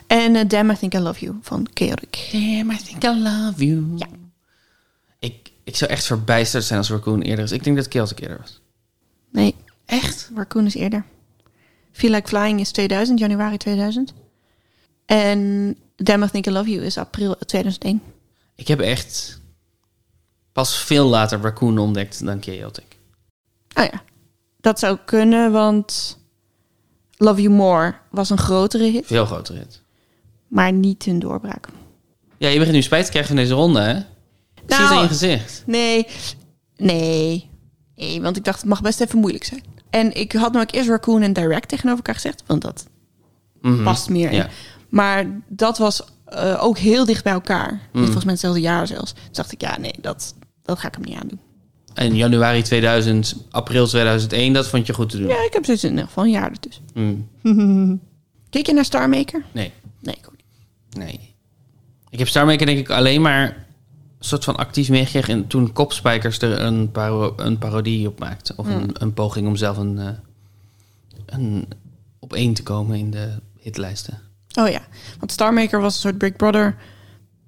[0.07, 2.29] En eh, Damn, I Think I Love You van Chaotic.
[2.31, 3.93] Damn, I think I love you.
[3.95, 4.07] Ja.
[5.63, 7.51] Ik, zou echt verbijsterd zijn als Raccoon eerder is.
[7.51, 8.61] Ik denk dat Celtic eerder was.
[9.31, 10.31] Nee, Echt?
[10.35, 11.05] Raccoon is eerder.
[11.91, 14.13] Feel Like Flying is 2000, januari 2000.
[15.05, 18.01] En Damn, I Think I Love You is april 2001.
[18.55, 19.41] Ik heb echt
[20.51, 22.97] pas veel later Raccoon ontdekt dan Chaotic.
[23.75, 24.03] Oh ja,
[24.61, 26.17] dat zou kunnen, want
[27.17, 29.81] Love You More was een grotere hit, Veel groter hit.
[30.47, 31.67] maar niet een doorbraak.
[32.37, 33.99] Ja, je begint nu spijt te krijgen van deze ronde, hè?
[34.65, 35.63] Ik zie het Nou, aan je gezicht.
[35.65, 36.07] Nee,
[36.77, 37.49] nee,
[37.95, 39.63] nee, want ik dacht het mag best even moeilijk zijn.
[39.89, 42.85] En ik had namelijk eerst Raccoon en Direct tegenover elkaar gezegd, want dat
[43.61, 43.83] Mhm.
[43.83, 44.35] past meer in.
[44.37, 44.49] Ja.
[44.89, 47.71] Maar dat was eh, ook heel dicht bij elkaar.
[47.91, 48.03] Mm.
[48.03, 49.11] Volgens mij hetzelfde jaar zelfs.
[49.13, 51.39] Toen dacht ik, ja, nee, dat, dat ga ik hem niet aandoen.
[51.93, 55.27] En januari 2000, april 2001, dat vond je goed te doen.
[55.27, 56.83] Ja, ik heb dus in ieder geval een jaar ertussen.
[57.41, 57.99] Hmm.
[58.49, 59.43] Kijk je naar Star Maker?
[59.51, 60.97] Nee, Nee, ik ook niet.
[61.05, 61.35] nee.
[62.09, 63.62] Ik heb Star Maker denk ik alleen maar
[64.25, 65.33] soort van actief meegekregen...
[65.33, 68.53] in- toen Kopspijkers er een, paro een parodie op maakte.
[68.55, 70.07] Of een, een poging om zelf een, eh,
[71.25, 71.65] een
[72.19, 74.19] op één te komen in de hitlijsten.
[74.59, 74.81] Oh ja,
[75.19, 76.75] want Star Maker was een soort Big Brother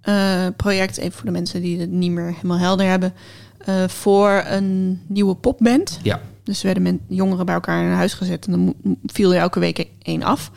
[0.02, 0.98] eh, project.
[0.98, 3.14] Even voor de mensen die het niet meer helemaal helder hebben.
[3.58, 6.00] eh, voor een nieuwe popband.
[6.04, 6.22] Ja.
[6.44, 8.46] Dus er werden men, jongeren bij elkaar in een huis gezet.
[8.46, 10.52] En dan viel er elke week één af.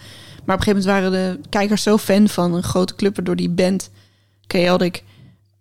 [0.45, 3.17] Maar op een gegeven moment waren de kijkers zo fan van een grote club...
[3.17, 3.91] waardoor die band
[4.47, 5.03] Chaotic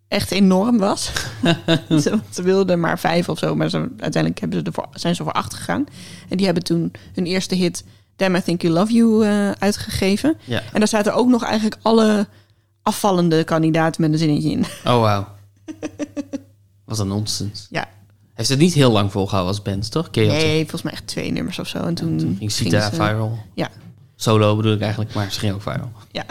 [0.08, 1.12] echt enorm was.
[2.04, 3.56] ze, ze wilden er maar vijf of zo.
[3.56, 5.86] Maar ze, uiteindelijk hebben ze ervoor, zijn ze voor acht gegaan.
[6.30, 7.84] En die hebben toen hun eerste hit...
[8.15, 10.38] Damn, I Think You Love You eh, uitgegeven.
[10.43, 10.62] Ja.
[10.74, 12.28] En daar zaten ook nog eigenlijk alle
[12.82, 14.60] afvallende kandidaten met een zinnetje in.
[14.86, 15.28] Oh, wauw.
[16.86, 17.67] Wat een nonsens.
[17.70, 17.88] Ja,
[18.34, 20.08] Heeft het niet heel lang volgehouden als band, toch?
[20.12, 20.32] Chaotic.
[20.41, 21.78] nee, volgens mij echt twee nummers of zo.
[21.78, 23.38] En toen, Toen ging Sita ze- viral.
[23.54, 23.70] Ja,
[24.15, 25.91] Solo bedoel ik eigenlijk, maar ze ging ook viral.
[26.12, 26.26] ja.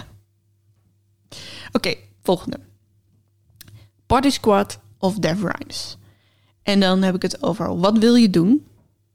[1.73, 2.59] Oké, volgende.
[4.07, 5.97] Party Squad of Dev Rhymes.
[6.63, 8.67] En dan heb ik het over wat wil je doen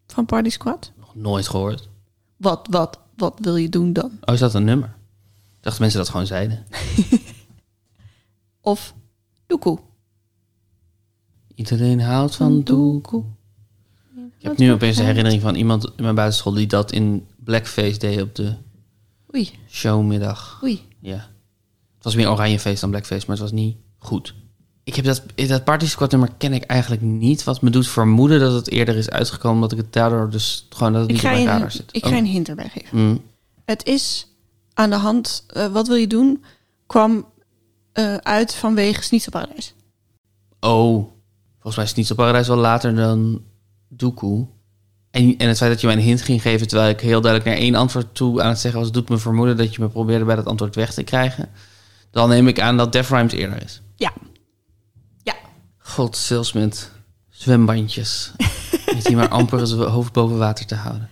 [0.07, 0.91] van Party Squad?
[0.99, 1.89] Nog nooit gehoord.
[2.37, 4.11] Wat, wat, wat wil je doen dan?
[4.21, 4.87] Oh, is dat een nummer?
[4.87, 6.65] Ik dacht dat mensen dat gewoon zeiden.
[8.61, 8.93] Of
[9.47, 9.79] Doekoe.
[11.55, 13.23] Iedereen houdt van doekoe.
[14.37, 17.97] Ik heb nu opeens een herinnering van iemand in mijn buitenschool die dat in blackface
[17.97, 18.55] deed op de
[19.35, 20.59] Oei, showmiddag.
[20.63, 20.87] oei.
[20.99, 21.15] Ja.
[21.95, 24.35] Het was meer oranjeface dan blackface, maar het was niet goed.
[24.91, 27.43] Ik heb dat, dat Party Squad nummer ken ik eigenlijk niet.
[27.43, 29.61] Wat me doet vermoeden dat het eerder is uitgekomen.
[29.61, 31.89] Dat ik het daardoor dus gewoon dat het Ik niet op je mijn radar zit.
[31.91, 32.09] ik Oh.
[32.09, 32.97] ga je een hint erbij geven.
[32.97, 33.21] Mm.
[33.65, 34.27] Het is
[34.73, 36.43] aan de hand, eh, wat wil je doen,
[36.87, 37.25] kwam
[37.93, 39.73] eh, uit vanwege Snitselparadijs.
[40.59, 41.07] Oh,
[41.53, 43.41] volgens mij is niet op paradijs wel later dan
[43.87, 44.47] Doekoe.
[45.11, 46.67] En, en het feit dat je mij een hint ging geven...
[46.67, 48.91] terwijl ik heel duidelijk naar één antwoord toe aan het zeggen was...
[48.91, 51.49] doet me vermoeden dat je me probeerde bij dat antwoord weg te krijgen.
[52.11, 53.81] Dan neem ik aan dat Def Rhymes eerder is.
[53.95, 54.13] Ja.
[55.91, 56.91] God, zelfs met
[57.29, 58.31] zwembandjes.
[59.03, 61.09] Die maar amper het hoofd boven water te houden.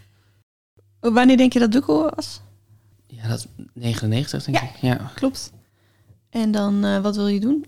[1.00, 2.42] Wanneer denk je dat Doekoe was?
[3.08, 4.64] Ja, dat 99 denk Ja.
[4.64, 4.76] ik.
[5.00, 5.12] Ja.
[5.16, 5.52] Klopt.
[6.30, 7.66] En dan, eh, wat wil je doen?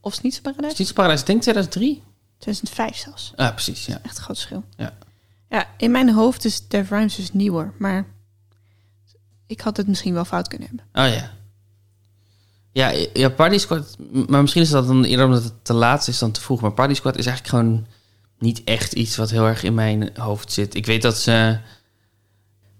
[0.00, 0.72] Of Snitselparadijs?
[0.72, 2.02] Is niet op paradijs, denk 2003.
[2.38, 3.32] 2005 zelfs.
[3.36, 3.98] Ah, precies, ja.
[4.02, 4.64] Echt een groot verschil.
[4.76, 4.96] Ja.
[5.48, 7.72] Ja, in mijn hoofd is Dev Rhymes dus nieuwer.
[7.78, 8.06] Maar
[9.46, 10.86] ik had het misschien wel fout kunnen hebben.
[10.92, 11.30] Oh ja.
[12.74, 13.96] Ja, ja, Party Squad...
[14.28, 16.60] Maar misschien is dat dan eerder omdat het te laat is dan te vroeg.
[16.60, 17.86] Maar Party Squad is eigenlijk gewoon
[18.38, 20.74] niet echt iets wat heel erg in mijn hoofd zit.
[20.74, 21.58] Ik weet dat ze...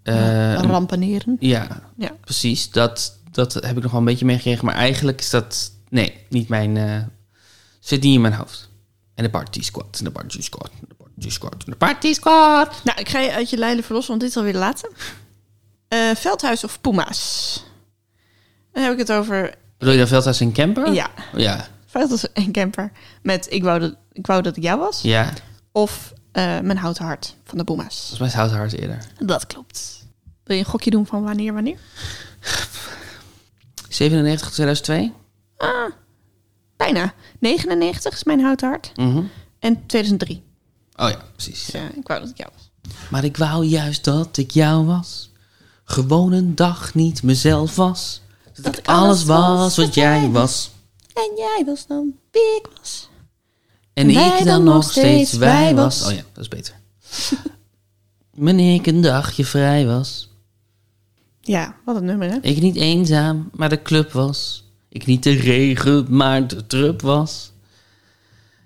[0.02, 1.36] eh, Rampaneren.
[1.40, 2.10] ja, Ja.
[2.20, 2.70] precies.
[2.70, 4.64] Dat, dat heb ik nog wel een beetje meegekregen.
[4.64, 5.72] Maar eigenlijk is dat...
[5.88, 6.76] Nee, niet mijn...
[6.76, 7.02] eh,
[7.80, 8.68] zit niet in mijn hoofd.
[9.14, 12.12] En de Party Squad, en de Party Squad, en de Party Squad, en de Party
[12.12, 12.80] Squad.
[12.84, 14.90] Nou, ik ga je uit je lijden verlossen, want dit is alweer de laatste.
[15.88, 17.62] Eh, Veldhuis of Puma's?
[18.72, 19.54] Dan heb ik het over...
[19.84, 20.92] Bedoel je dan Veldhuis en Camper?
[20.92, 21.66] Ja, Ja.
[21.86, 22.92] Veldhuis en Camper.
[23.22, 25.02] Met ik wou, dat, ik wou dat ik jou was.
[25.02, 25.32] Ja.
[25.72, 27.96] Of eh, Mijn Houten Hart van de Puma's.
[27.98, 28.98] Volgens mij is Hout Hart eerder.
[29.18, 30.06] Dat klopt.
[30.44, 31.78] Wil je een gokje doen van wanneer, wanneer?
[33.88, 35.12] 97 2002?
[35.56, 35.90] Ah,
[36.76, 37.14] bijna.
[37.38, 38.92] 99 is Mijn Houten Hart.
[38.96, 39.22] Mhm.
[39.58, 40.42] En 2003.
[40.96, 41.64] Oh ja, precies.
[41.64, 42.70] Dus, ik wou dat ik jou was.
[43.10, 45.30] Maar ik wou juist dat ik jou was.
[45.84, 48.22] Gewoon een dag niet mezelf was.
[48.62, 50.70] Dat, ik alles was wat jij was.
[51.14, 53.08] En jij was dan wie ik was.
[53.92, 56.00] En ik dan dan nog steeds wij was.
[56.00, 56.08] was.
[56.10, 56.74] Oh ja, dat is beter.
[58.34, 60.32] Wanneer ik een dagje vrij was.
[61.40, 62.38] Ja, wat een nummer, hè?
[62.40, 64.64] Ik niet eenzaam, maar de club was.
[64.88, 67.52] Ik niet de regen, maar de drup was.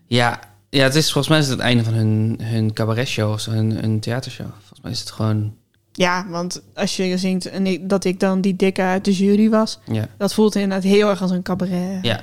[0.07, 3.40] Ja, ja het is volgens mij is het het einde van hun, hun cabaretshow of
[3.40, 4.51] zo, hun, hun theatershow.
[4.51, 5.57] Volgens mij is het gewoon,
[5.98, 9.48] Ja, want als je zingt en ik, dat ik dan die dikke uit de jury
[9.48, 11.98] was, ja, dat voelt inderdaad heel erg als een cabaret.
[12.04, 12.20] ja.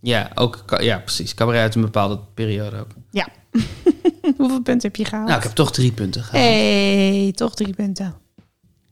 [0.00, 1.34] Ja, ook, ja, precies.
[1.34, 2.90] Cabaret uit een bepaalde periode ook.
[3.10, 3.28] Ja.
[4.36, 5.26] Hoeveel punten heb je gehaald?
[5.26, 6.44] Nou, ik heb toch drie punten gehaald.
[6.44, 8.14] hey, toch drie punten.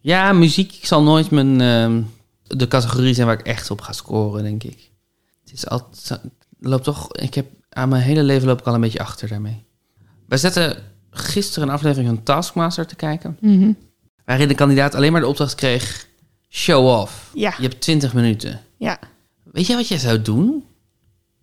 [0.00, 0.72] Ja, muziek.
[0.72, 2.02] Ik zal nooit mijn, ehm,
[2.42, 4.90] de categorie zijn waar ik echt op ga scoren, denk ik.
[5.44, 6.20] Het is altijd,
[6.60, 9.64] loopt toch, ik heb aan mijn hele leven loop ik al een beetje achter daarmee.
[10.28, 10.76] Wij zetten
[11.18, 13.72] gisteren een aflevering van Taskmaster te kijken, Mhm.
[14.24, 16.06] waarin de kandidaat alleen maar de opdracht kreeg,
[16.48, 17.30] show off.
[17.34, 17.54] Ja.
[17.56, 18.60] Je hebt 20 minuten.
[18.78, 18.98] Ja.
[19.52, 20.64] Weet je wat jij zou doen?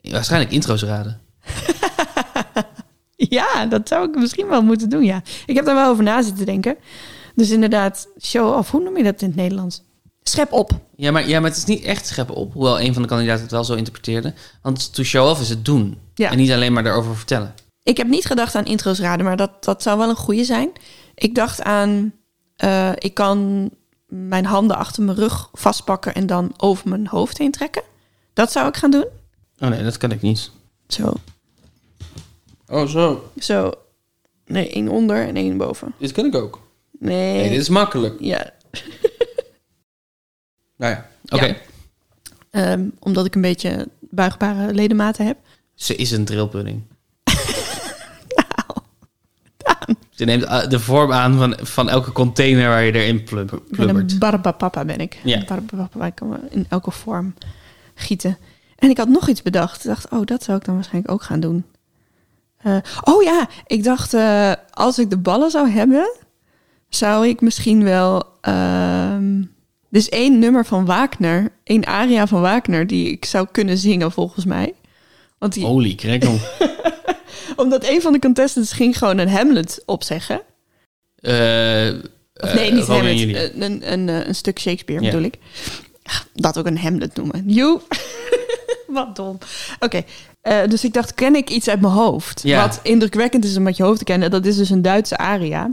[0.01, 1.21] Waarschijnlijk intro's raden.
[3.15, 5.21] ja, dat zou ik misschien wel moeten doen, ja.
[5.45, 6.75] Ik heb daar wel over na zitten denken.
[7.35, 8.71] Dus inderdaad, show off.
[8.71, 9.81] Hoe noem je dat in het Nederlands?
[10.23, 10.71] Schep op.
[10.95, 13.41] Ja, maar, ja, maar het is niet echt scheppen op, hoewel een van de kandidaten
[13.41, 14.33] het wel zo interpreteerde.
[14.61, 15.97] Want to show off is het doen.
[16.13, 16.31] Ja.
[16.31, 17.53] En niet alleen maar daarover vertellen.
[17.83, 20.71] Ik heb niet gedacht aan intro's raden, maar dat, dat zou wel een goede zijn.
[21.15, 22.13] Ik dacht aan,
[22.55, 23.69] eh, ik kan
[24.07, 27.83] mijn handen achter mijn rug vastpakken en dan over mijn hoofd heen trekken.
[28.33, 29.05] Dat zou ik gaan doen.
[29.59, 30.51] Oh nee, dat kan ik niet.
[30.87, 31.13] Zo,
[32.67, 33.31] Oh, zo.
[33.39, 33.71] zo.
[34.45, 35.93] Nee, één onder en één boven.
[35.97, 36.61] Dit kan ik ook.
[36.99, 37.33] Nee.
[37.35, 38.15] Nee, dit is makkelijk.
[38.19, 38.53] Ja,
[40.77, 41.45] Nou ja, oké.
[41.45, 41.55] Ja.
[42.49, 45.37] ehm, omdat ik een beetje buigbare ledematen heb.
[45.75, 46.81] Ze is een drillpudding.
[50.09, 53.61] Ze neemt uh, de vorm aan van, van elke container waar je erin plubbert.
[53.77, 55.19] een barbapapa ben ik.
[55.23, 55.43] Ja.
[55.47, 57.33] Barbapapa, ik kan in elke vorm
[57.95, 58.37] gieten.
[58.75, 59.79] En ik had nog iets bedacht.
[59.79, 61.65] Ik dacht, oh, dat zou ik dan waarschijnlijk ook gaan doen.
[62.57, 66.11] Eh, oh ja, ik dacht, eh, als ik de ballen zou hebben,
[66.89, 68.23] zou ik misschien wel...
[68.41, 69.41] ehm
[69.93, 74.45] dus één nummer van Wagner, één aria van Wagner, die ik zou kunnen zingen volgens
[74.45, 74.73] mij.
[75.37, 76.37] Want die, Holy crackle.
[77.55, 80.41] Omdat een van de contestants ging gewoon een Hamlet opzeggen.
[81.15, 81.31] Eh,
[82.41, 83.19] Of nee, eh, niet Hamlet.
[83.19, 85.09] Een, een, een, eh, een stuk Shakespeare Ja.
[85.11, 85.37] bedoel ik.
[86.03, 87.43] Ach, Dat ook een Hamlet noemen.
[87.45, 87.79] You.
[88.87, 89.37] wat dom.
[89.79, 90.03] Oké,
[90.41, 92.41] eh, dus ik dacht, ken ik iets uit mijn hoofd?
[92.43, 92.61] Ja.
[92.67, 94.31] Wat indrukwekkend is om uit je hoofd te kennen.
[94.31, 95.69] Dat is dus een Duitse aria.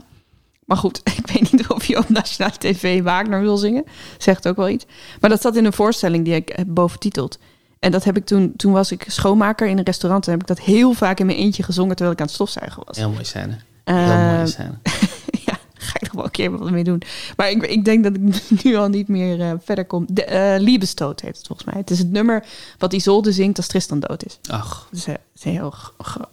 [0.65, 3.85] Maar goed, ik weet niet of je op nationale tv Wagner wil zingen.
[4.19, 4.85] Zegt ook wel iets.
[5.21, 7.39] Maar dat zat in een voorstelling die ik heb boventiteld.
[7.81, 10.25] En dat heb ik toen, toen was ik schoonmaker in een restaurant.
[10.27, 12.83] En heb ik dat heel vaak in mijn eentje gezongen terwijl ik aan het stofzuigen
[12.87, 12.97] was.
[12.97, 13.57] Heel mooi scène.
[13.85, 14.79] Heel Eh, mooie scène.
[15.47, 17.03] ja, ga ik nog wel een keer wat mee doen.
[17.37, 20.07] Maar ik, ik denk dat ik nu al niet meer eh, verder kom.
[20.11, 21.81] De, eh Liebestod heet het volgens mij.
[21.81, 22.45] Het is het nummer
[22.79, 24.39] wat Isolde zingt als Tristan dood is.
[24.51, 25.75] Ach, Dus is heel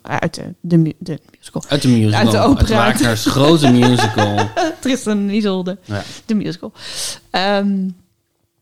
[0.01, 1.63] uit de, de, mu- de musical.
[1.67, 2.19] uit de musical.
[2.19, 2.75] Uit de opera.
[2.86, 4.36] Wagner's grote musical.
[4.81, 6.03] Tristan en Isolde, Ja.
[6.25, 6.71] de musical.
[7.29, 7.89] Ehm,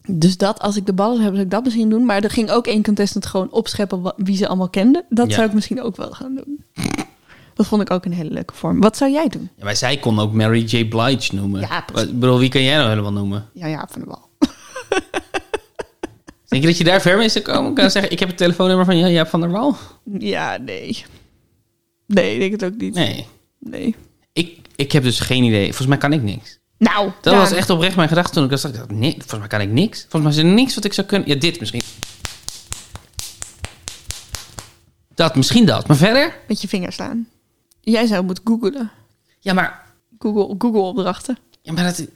[0.08, 2.06] dus dat, als ik de ballen heb, zou ik dat misschien doen.
[2.06, 5.06] Maar er ging ook één contestant gewoon opscheppen wie ze allemaal kenden.
[5.10, 5.34] Dat Ja.
[5.36, 6.63] zou ik misschien ook wel gaan doen.
[7.54, 8.80] Dat vond ik ook een hele leuke vorm.
[8.82, 9.50] Wat zou jij doen?
[9.58, 10.88] Ja, maar zij kon ook Mary J.
[10.88, 11.62] Blige noemen.
[11.62, 12.10] Ja, precies.
[12.10, 13.50] Ik bedoel, wie kan jij nou helemaal noemen?
[13.54, 14.30] Ja, ja, van de bal.
[16.48, 17.74] Denk je dat je daar ver mee zou komen?
[17.74, 19.76] Kan zeggen, ik heb het telefoonnummer van Jaap van der Wal?
[20.20, 21.04] Ja, nee.
[22.08, 22.94] Nee, ik denk het ook niet.
[22.94, 23.26] Nee.
[23.60, 23.96] Nee.
[24.34, 25.65] Ik, ik heb dus geen idee.
[25.65, 26.60] Volgens mij kan ik niks.
[26.78, 28.72] Nou, Dat was echt oprecht mijn gedachte toen ik dat zag.
[28.72, 30.06] Ik dacht, nee, volgens mij kan ik niks.
[30.10, 31.28] Volgens mij is er niks wat ik zou kunnen.
[31.28, 31.82] Ja, dit misschien.
[35.16, 35.88] Dat, misschien dat.
[35.88, 36.36] Maar verder?
[36.48, 37.28] met je vinger slaan.
[37.82, 38.92] Jij zou moeten googlen.
[39.40, 39.84] Ja, maar...
[40.20, 41.38] Google, Google opdrachten.
[41.62, 42.08] Ja, maar dat...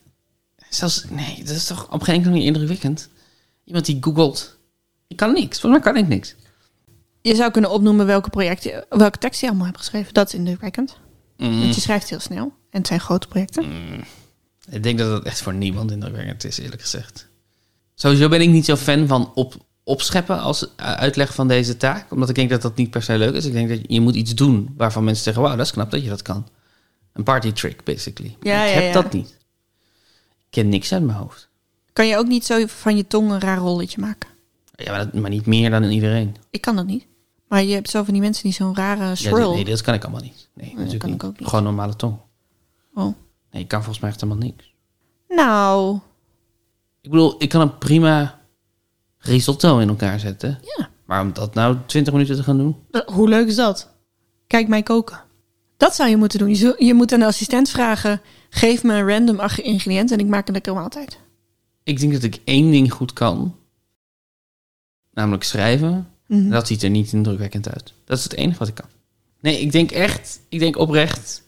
[0.70, 1.06] Zelfs...
[1.10, 3.10] Nee, dat is toch op geen enkele manier indrukwekkend.
[3.64, 4.58] Iemand die googelt.
[5.08, 5.60] Ik kan niks.
[5.60, 6.36] Volgens mij kan ik niks.
[7.22, 10.14] Je zou kunnen opnoemen welke projecten, welke tekst je allemaal hebt geschreven.
[10.14, 10.98] Dat is indrukwekkend.
[11.38, 11.60] Mm.
[11.60, 12.44] Want je schrijft heel snel.
[12.44, 13.66] En het zijn grote projecten.
[14.70, 17.28] Ik denk dat dat echt voor niemand indrukwekkend is, eerlijk gezegd.
[17.96, 22.12] Sowieso ben ik niet zo fan van op, opscheppen als uh, uitleg van deze taak.
[22.12, 23.46] Omdat ik denk dat dat niet per se leuk is.
[23.46, 25.44] Ik denk dat je moet iets doen waarvan mensen zeggen...
[25.44, 26.48] wauw, dat is knap dat je dat kan.
[27.14, 28.38] Een party trick, basically.
[28.42, 29.02] Ja, ik ja, heb ja.
[29.02, 29.30] dat niet.
[30.40, 31.50] Ik ken niks uit mijn hoofd.
[31.94, 34.30] Kan je ook niet zo van je tong een raar rolletje maken?
[34.76, 36.36] Ja, maar, dat- maar niet meer dan iedereen.
[36.50, 37.06] Ik kan dat niet.
[37.48, 39.54] Maar je hebt zo van die mensen die zo'n rare Ja, swirl...
[39.54, 40.50] nee, dat kan ik allemaal niet.
[40.54, 41.22] Nee, natuurlijk kan niet.
[41.22, 41.48] ik ook niet.
[41.50, 42.18] Gewoon normale tong.
[42.94, 43.16] Oh.
[43.52, 44.74] Nee, ik kan volgens mij echt helemaal niks.
[45.28, 46.00] Nou,
[47.02, 48.40] Ik bedoel, ik kan een prima
[49.18, 50.60] risotto in elkaar zetten.
[50.78, 50.90] ja.
[51.06, 52.76] Maar om dat nou 20 minuten te gaan doen...
[52.92, 53.90] Eh, Hoe leuk is dat?
[54.48, 55.20] Kijk mij koken.
[55.78, 56.56] Dat zou je moeten doen.
[56.78, 58.22] Je, moet aan de assistent vragen...
[58.50, 61.20] geef me een random ingrediënt en ik maak een lekkere maaltijd.
[61.84, 63.56] Ik denk dat ik één ding goed kan.
[65.12, 66.08] Namelijk schrijven.
[66.28, 66.50] Mhm.
[66.50, 67.94] Dat ziet er niet indrukwekkend uit.
[68.06, 68.90] Dat is het enige wat ik kan.
[69.42, 71.44] Nee, ik denk echt, ik denk oprecht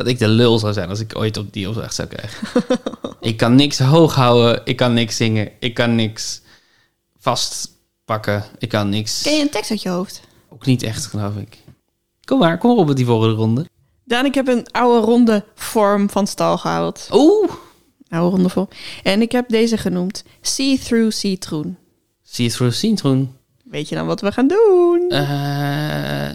[0.00, 2.48] dat ik de lul zou zijn als ik ooit op die opdracht zou krijgen.
[3.30, 6.42] ik kan niks hoog houden, ik kan niks zingen, ik kan niks
[7.18, 9.22] vastpakken, ik kan niks.
[9.22, 10.20] Ken je een tekst uit je hoofd?
[10.48, 11.58] Ook niet echt, geloof ik.
[12.24, 13.66] Kom maar, kom op met die volgende ronde.
[14.04, 17.08] Daan, ik heb een oude ronde vorm van stal gehaald.
[17.12, 17.50] Oeh!
[18.08, 18.68] Oude ronde vorm.
[19.02, 21.76] En ik heb deze genoemd See-Through Citroen.
[22.22, 23.36] See it through citroen.
[23.64, 25.06] Weet je dan wat we gaan doen?
[25.08, 26.30] Eh,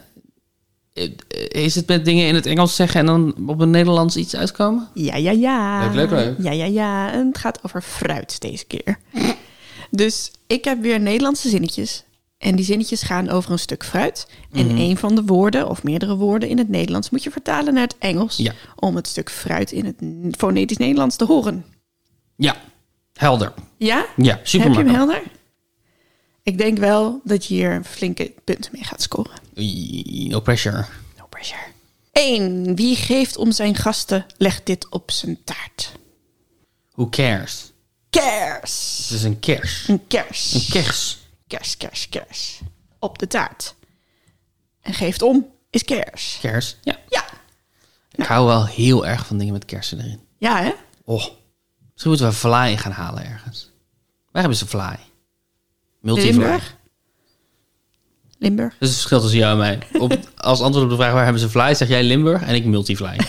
[1.50, 4.88] is het met dingen in het Engels zeggen en dan op een Nederlands iets uitkomen?
[4.94, 5.86] Ja, ja, ja.
[5.86, 6.36] Leuk, leuk, leuk.
[6.40, 7.12] Ja, ja, ja.
[7.12, 9.00] En het gaat over fruit deze keer.
[9.92, 12.04] Dus ik heb weer Nederlandse zinnetjes.
[12.38, 14.28] En die zinnetjes gaan over een stuk fruit.
[14.52, 14.78] En Mhm.
[14.78, 17.96] een van de woorden, of meerdere woorden in het Nederlands, moet je vertalen naar het
[18.00, 18.38] Engels.
[18.38, 18.54] Ja.
[18.76, 21.66] Om het stuk fruit in het fonetisch Nederlands te horen.
[22.36, 22.56] Ja,
[23.14, 23.54] helder.
[23.78, 24.06] Ja?
[24.16, 25.22] Ja, super heb je hem helder?
[26.44, 29.44] Ik denk wel dat je hier flinke punten mee gaat scoren.
[29.56, 30.86] No pressure.
[31.18, 31.62] No pressure.
[32.12, 32.76] 1.
[32.76, 35.92] Wie geeft om zijn gasten, legt dit op zijn taart.
[36.92, 37.72] Who cares?
[38.10, 38.98] Kers.
[39.02, 39.88] Het is een kers.
[39.88, 40.54] Een kers.
[40.54, 41.18] Een kers.
[41.48, 42.60] Kers, kers, kers.
[43.00, 43.76] Op de taart.
[44.82, 46.38] En geeft om is kers.
[46.42, 46.76] Kers.
[46.82, 47.00] Ja.
[47.10, 47.26] Ja.
[48.12, 50.20] Ik hou wel heel erg van dingen met kersen erin.
[50.38, 50.72] Ja, hè?
[51.04, 51.26] Oh.
[51.92, 53.72] Misschien moeten we fly gaan halen ergens.
[54.32, 55.00] Waar hebben ze fly?
[56.02, 56.60] Multifly.
[58.38, 58.74] Limburg.
[58.74, 59.80] Dat is het verschil tussen jou en mij.
[60.02, 62.66] Op, als antwoord op de vraag waar hebben ze fly, zeg jij Limburg en ik
[62.66, 63.18] multifly.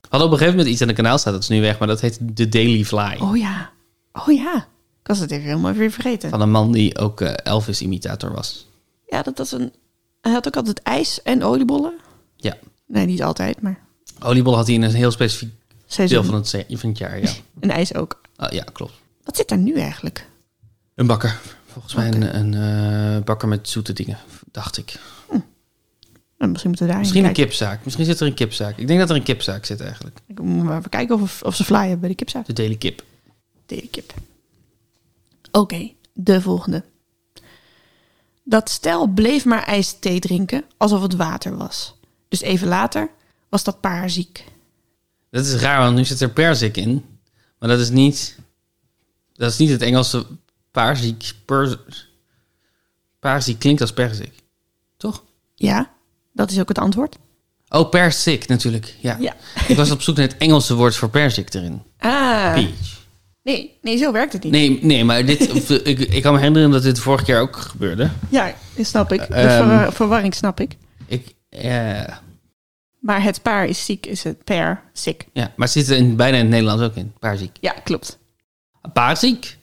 [0.00, 1.78] We hadden op een gegeven moment iets aan de kanaal staan, dat is nu weg,
[1.78, 3.16] maar dat heet de Daily Fly.
[3.18, 3.70] Oh ja.
[4.12, 4.56] Oh ja.
[5.00, 6.30] Ik was het even helemaal weer vergeten.
[6.30, 8.68] Van een man die ook eh, Elvis-imitator was.
[9.06, 9.72] Ja, dat was een...
[10.20, 11.92] Hij had ook altijd ijs en oliebollen.
[12.36, 12.56] Ja.
[12.86, 13.80] Nee, niet altijd, maar
[14.22, 16.24] Oliebol had hij in een heel specifiek deel seizoen.
[16.24, 17.30] van het, van het jaar, ja.
[17.60, 18.20] En ijs ook.
[18.36, 18.92] Ah, ja, klopt.
[19.24, 20.26] Wat zit daar nu eigenlijk?
[20.94, 21.38] Een bakker.
[21.72, 22.54] Volgens mij een, een
[23.16, 24.18] eh, bakker met zoete dingen,
[24.50, 24.98] dacht ik.
[26.38, 27.50] Nou, misschien moeten we daar Misschien een kijken.
[27.50, 27.84] kipzaak.
[27.84, 28.76] Misschien zit er een kipzaak.
[28.78, 30.18] Ik denk dat er een kipzaak zit eigenlijk.
[30.26, 32.46] Ik moet maar even kijken of, of ze flyen bij de kipzaak.
[32.46, 33.04] De Daily Kip.
[33.66, 34.14] Daily kip.
[35.50, 36.84] Oké, de volgende.
[38.44, 41.94] Dat stel bleef maar ijsthee drinken alsof het water was.
[42.28, 43.10] Dus even later
[43.48, 44.44] was dat paar ziek.
[45.30, 47.04] Dat is raar, want nu zit er perzik in.
[47.58, 48.38] Maar dat is niet...
[49.32, 50.26] Dat is niet het Engelse
[50.70, 51.32] paarziek.
[51.44, 51.80] Per,
[53.18, 54.32] paarziek klinkt als perzik.
[54.96, 55.24] Toch?
[55.54, 55.90] Ja,
[56.32, 57.16] dat is ook het antwoord.
[57.68, 58.94] Oh, perzik natuurlijk.
[59.00, 59.16] Ja.
[59.20, 59.34] Ja.
[59.68, 61.82] Ik was op zoek naar het Engelse woord voor perzik erin.
[61.98, 62.98] Ah, Peach.
[63.42, 64.52] nee, nee, zo werkt het niet.
[64.52, 68.10] Nee, nee, maar dit, ik, ik kan me herinneren dat dit vorige keer ook gebeurde.
[68.28, 69.18] Ja, dat snap ik.
[69.28, 69.56] De Ehm.
[69.56, 70.76] verwar- verwarring snap ik.
[71.06, 72.02] Ik, eh,
[73.00, 75.26] Maar het paar is ziek, is het per ziek.
[75.32, 77.12] ja, maar het zit er in, bijna in het Nederlands ook in.
[77.18, 77.56] Paarziek.
[77.60, 78.18] Ja, klopt.
[78.92, 79.58] Paarziek?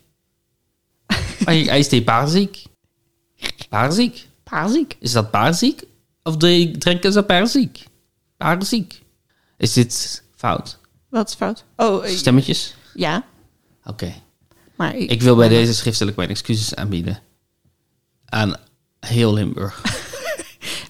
[1.44, 2.64] Paarziek, ijsthee paarziek?
[3.70, 4.28] Paarziek?
[4.44, 4.96] Paarziek.
[5.00, 5.84] Is dat paarziek?
[6.24, 7.84] Of drinken ze paarziek?
[8.38, 9.02] Paarziek.
[9.58, 10.78] Is dit fout?
[11.10, 11.64] Wat is fout?
[11.76, 12.76] Oh, Stemmetjes?
[12.94, 13.26] ja.
[13.84, 14.14] Oké.
[14.76, 17.20] Maar ik, Ik wil bij deze schriftelijk mijn excuses aanbieden.
[18.26, 18.56] Aan
[19.00, 19.82] heel Limburg.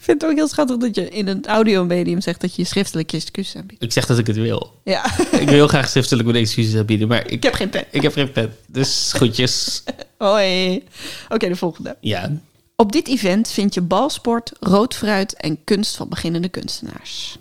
[0.08, 3.18] Vind het ook heel schattig dat je in een audiomedium zegt dat je schriftelijk je
[3.18, 3.84] excuses aanbiedt.
[3.84, 4.80] Ik zeg dat ik het wil.
[4.84, 5.06] Ja,
[5.42, 7.86] Ik wil heel graag schriftelijk mijn excuses aanbieden, maar ik, ik heb geen pen.
[7.92, 8.56] ik heb geen pen.
[8.68, 9.84] Dus goedjes.
[10.18, 10.84] Hoi.
[11.30, 11.98] Oké, de volgende.
[12.00, 12.32] Ja.
[12.76, 17.38] Op dit event vind je balsport, rood fruit en kunst van beginnende kunstenaars.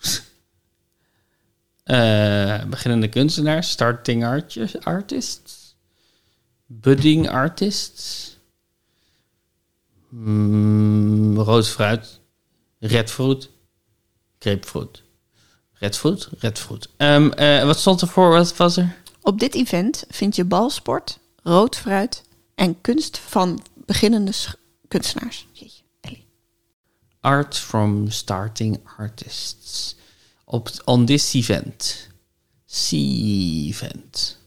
[1.86, 4.24] Eh, beginnende kunstenaars, starting
[4.82, 5.76] artists,
[6.66, 8.35] budding artists,
[10.24, 12.20] mm, rood fruit,
[12.78, 13.50] redfruit,
[14.38, 15.02] grapefruit,
[15.72, 16.88] redfruit, redfruit.
[16.96, 18.30] Ehm, eh, wat stond er voor?
[18.30, 18.96] Wat was er?
[19.22, 22.22] Op dit event vind je balsport, rood fruit
[22.54, 24.32] en kunst van beginnende
[24.88, 25.46] kunstenaars.
[25.52, 26.26] Jeetje, Ellie.
[27.20, 29.96] Art from starting artists.
[30.44, 32.08] Op, on this event.
[32.66, 34.38] Sea event.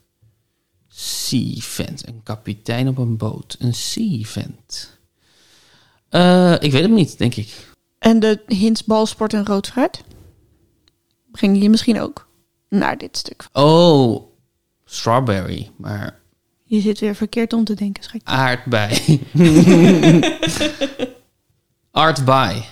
[0.88, 2.08] Sea event.
[2.08, 3.56] Een kapitein op een boot.
[3.60, 4.20] Een sea
[6.10, 7.68] Eh, ik weet het niet, denk ik.
[7.99, 10.03] En de hints balsport en rood fruit?
[11.32, 12.28] Ging je misschien ook
[12.70, 13.47] naar dit stuk?
[13.53, 14.24] Oh,
[14.86, 15.72] strawberry.
[15.76, 16.20] Maar
[16.64, 18.22] Je zit weer verkeerd om te denken, schat.
[18.24, 19.20] aardbei.
[21.91, 22.64] Aardbei.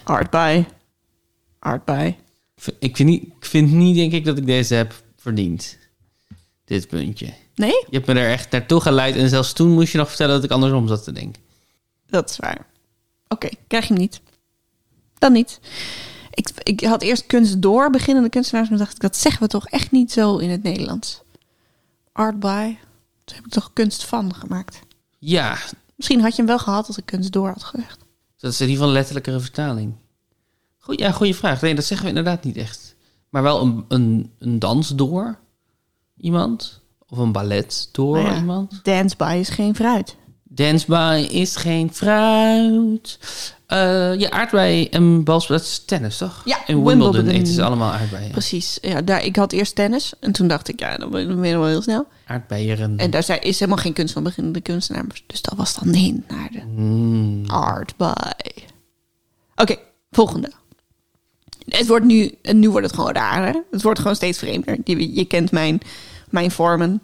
[1.60, 2.16] Art by.
[2.80, 5.78] Ik vind, niet, ik vind niet, denk ik, dat ik deze heb verdiend.
[6.66, 7.34] Dit puntje.
[7.56, 7.70] Nee?
[7.90, 9.16] Je hebt me er echt naartoe geleid.
[9.16, 11.42] En zelfs toen moest je nog vertellen dat ik andersom zat te denken.
[12.08, 12.66] Dat is waar.
[13.28, 14.22] Oké, krijg je hem niet.
[15.18, 15.60] Dan niet.
[16.34, 19.68] Ik, ik had eerst kunst door, beginnende kunstenaars, maar dacht ik, dat zeggen we toch
[19.68, 21.22] echt niet zo in het Nederlands.
[22.12, 22.76] Art by,
[23.24, 24.80] toen heb ik toch kunst van gemaakt.
[25.20, 25.58] Ja,
[25.98, 28.00] Misschien had je hem wel gehad als ik kunst door had gezegd.
[28.38, 29.94] dat is in ieder geval een letterlijkere vertaling.
[30.78, 31.62] Goed, ja, goede vraag.
[31.62, 32.96] Nee, dat zeggen we inderdaad niet echt.
[33.30, 35.40] Maar wel een, een, een dans door
[36.18, 36.82] iemand.
[37.08, 38.80] Of een ballet door Nou ja, iemand.
[38.84, 40.16] Dance by is geen fruit.
[40.58, 43.20] Dance by is geen fruit.
[43.68, 46.42] Eh ja, aardbei en balspel, dat is tennis, toch?
[46.46, 47.42] Ja, In Wimbledon, Wimbledon.
[47.42, 48.32] eten ze allemaal aardbeien.
[48.32, 48.78] Precies.
[48.82, 51.66] Ja, daar, ik had eerst tennis en toen dacht ik, ja, dan ben je wel
[51.68, 52.08] heel snel.
[52.26, 52.98] Aardbeieren.
[52.98, 55.24] En daar zei, is helemaal geen kunst van beginnende kunstenaars.
[55.28, 57.46] Dus dat was dan de hint naar de Mm.
[57.50, 58.14] art by.
[59.56, 59.76] Oké,
[60.12, 60.52] volgende.
[61.68, 63.56] Het wordt nu, en nu wordt het gewoon raar.
[63.72, 64.78] Het wordt gewoon steeds vreemder.
[64.84, 65.80] Je, je kent mijn,
[66.30, 67.02] mijn vormen.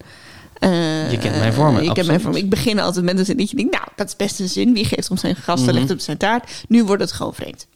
[0.63, 2.39] Eh, Je kent mijn vormen, Ik, ken mijn vormen.
[2.41, 4.73] ik begin altijd met een zin dat je denkt, nou, dat is best een zin.
[4.73, 6.63] Wie geeft om zijn gasten, legt op zijn taart.
[6.67, 7.67] Nu wordt het gewoon vreemd.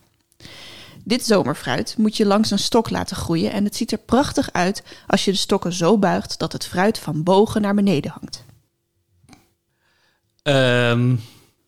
[1.04, 3.52] Dit zomerfruit moet je langs een stok laten groeien.
[3.52, 7.00] En het ziet er prachtig uit als je de stokken zo buigt dat het fruit
[7.00, 8.44] van bogen naar beneden hangt.
[10.44, 11.12] Ehm,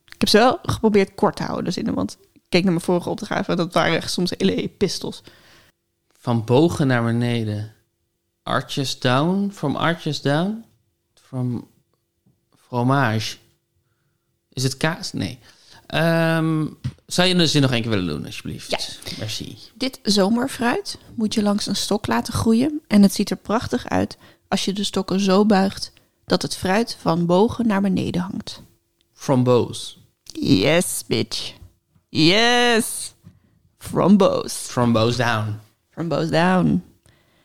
[0.06, 1.94] Ik heb ze wel geprobeerd kort te houden, de zinnen.
[1.94, 5.24] Want ik keek naar mijn vorige opdracht en dat waren echt soms hele epistels.
[6.22, 7.74] van bogen naar beneden.
[8.44, 9.50] Arches down.
[9.54, 10.66] From arches down.
[11.30, 11.68] From
[12.58, 13.38] fromage.
[14.54, 15.14] Is het kaas?
[15.14, 15.40] Nee.
[15.88, 16.66] Ehm,
[17.06, 18.70] zou je zin nog één keer willen doen, alsjeblieft?
[18.70, 18.78] Ja.
[19.20, 19.58] Merci.
[19.76, 22.82] Dit zomerfruit moet je langs een stok laten groeien.
[22.88, 24.18] En het ziet er prachtig uit
[24.48, 25.92] als je de stokken zo buigt
[26.26, 28.62] dat het fruit van bogen naar beneden hangt.
[29.14, 29.98] Framboos.
[30.24, 31.54] Yes, bitch.
[32.10, 33.14] Yes.
[33.78, 34.54] Framboos.
[34.54, 35.60] Framboos down.
[35.90, 36.84] Framboos down.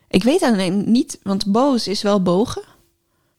[0.09, 2.72] Ik weet alleen niet, want boos is wel bogen.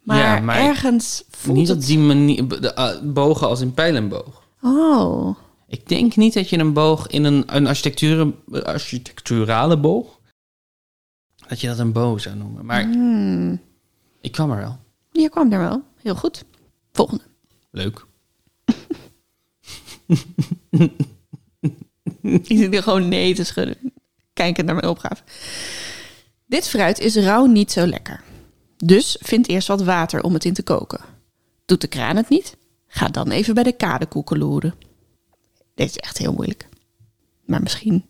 [0.06, 1.78] Maar, Ja, maar ergens voelt niet het...
[1.78, 2.74] op die manier.
[2.76, 4.44] ah, bogen als in pijl en boog.
[4.62, 5.38] Oh,
[5.68, 10.20] Ik denk niet dat je een boog in een, een architectuur, architecturale boog.
[11.48, 12.66] dat je dat een boog zou noemen.
[12.66, 13.62] Maar hmm.
[14.22, 14.78] ik kwam er wel.
[15.12, 15.84] je kwam er wel.
[16.02, 16.44] Heel goed.
[16.92, 17.24] Volgende.
[17.72, 18.06] Leuk.
[22.22, 23.78] Ik zit hier gewoon nee te schudden.
[24.34, 25.22] Kijkend naar mijn opgave.
[26.46, 28.24] Dit fruit is rauw niet zo lekker.
[28.78, 31.02] Dus vind eerst wat water om het in te koken.
[31.66, 32.58] Doet de kraan het niet?
[32.88, 34.76] Ga dan even bij de kade koekeloeren.
[35.76, 36.68] Deze is echt heel moeilijk.
[37.46, 38.06] Maar misschien.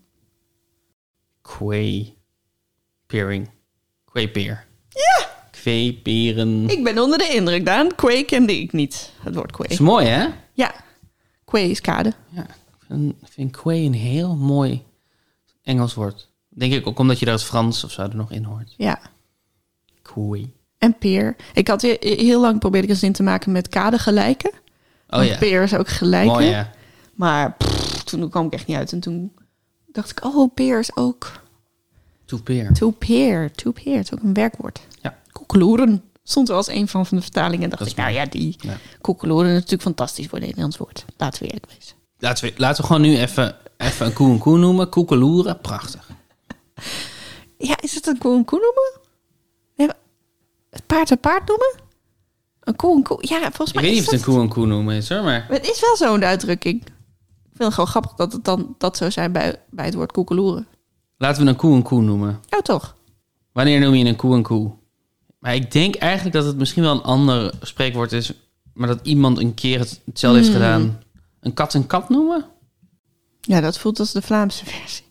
[1.41, 2.18] Kwee.
[3.05, 3.49] Peering.
[4.05, 4.66] Kweepeer.
[4.89, 5.30] Ja!
[5.51, 6.70] Kweeperen.
[6.70, 7.95] Ik ben onder de indruk, Daan.
[7.95, 9.11] Kwee kende ik niet.
[9.20, 9.88] Het woord is kwee.
[9.88, 10.28] mooi, hè?
[10.53, 10.76] Ja.
[11.45, 12.13] Kwee is kade.
[12.30, 12.43] Ja.
[12.43, 14.84] Ik vind, vind kwee een heel mooi
[15.63, 16.30] Engels woord.
[16.49, 18.74] Denk ik ook omdat je daar het Frans of zo er nog in hoort.
[18.78, 18.99] Ja.
[20.14, 20.53] Kwee.
[20.78, 21.36] En peer.
[21.53, 24.51] Ik had he- heel lang probeerde ik een zin te maken met kade gelijken.
[25.10, 25.38] Oh ja.
[25.38, 26.26] Peer is ook gelijk.
[26.26, 26.51] Mooi, hè?
[26.51, 26.72] ja.
[27.14, 28.91] Maar pff, toen kwam ik echt niet uit.
[28.91, 29.32] En toen
[29.88, 31.32] dacht ik, oh, peer is ook...
[32.26, 32.74] To peer.
[32.74, 33.97] To peer, to peer.
[33.97, 34.80] Het is ook een werkwoord.
[35.01, 35.18] Ja.
[35.32, 36.03] Koekeloeren.
[36.24, 37.70] Stond er als een van van de vertalingen.
[37.70, 38.78] dacht ik, nou ja, die Ja.
[39.01, 41.06] koekeloeren is natuurlijk fantastisch voor het Nederlands woord.
[41.18, 41.95] Laten we eerlijk wezen.
[42.20, 44.89] Laten we, laten we gewoon nu even, even een koe en koe noemen.
[44.89, 45.60] Koekeloeren.
[45.60, 46.10] Prachtig.
[47.58, 49.05] Ja, is het een koe een koe noemen?
[50.76, 51.76] Het paard een paard noemen?
[52.59, 53.17] Een koe een koe?
[53.21, 55.09] Ja, volgens Ik mij weet niet is of het een koe en koe noemen is
[55.09, 55.45] hoor, maar...
[55.49, 56.82] Het is wel zo'n uitdrukking.
[56.86, 56.91] Ik
[57.61, 60.67] vind het gewoon grappig dat het dan dat zou zijn bij, bij het woord koekeloeren.
[61.17, 62.39] Laten we een koe en koe noemen.
[62.49, 62.95] Nou toch?
[63.51, 64.71] Wanneer noem je een koe een koe?
[65.39, 68.34] Maar ik denk eigenlijk dat het misschien wel een ander spreekwoord is,
[68.73, 70.61] maar dat iemand een keer het- hetzelfde heeft Hmm.
[70.61, 71.01] gedaan.
[71.39, 72.45] Een kat een kat noemen?
[73.41, 75.05] Ja, dat voelt als de Vlaamse versie.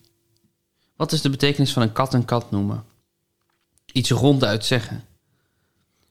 [0.95, 2.83] Wat is de betekenis van een kat een kat noemen?
[3.91, 5.03] Iets ronduit zeggen.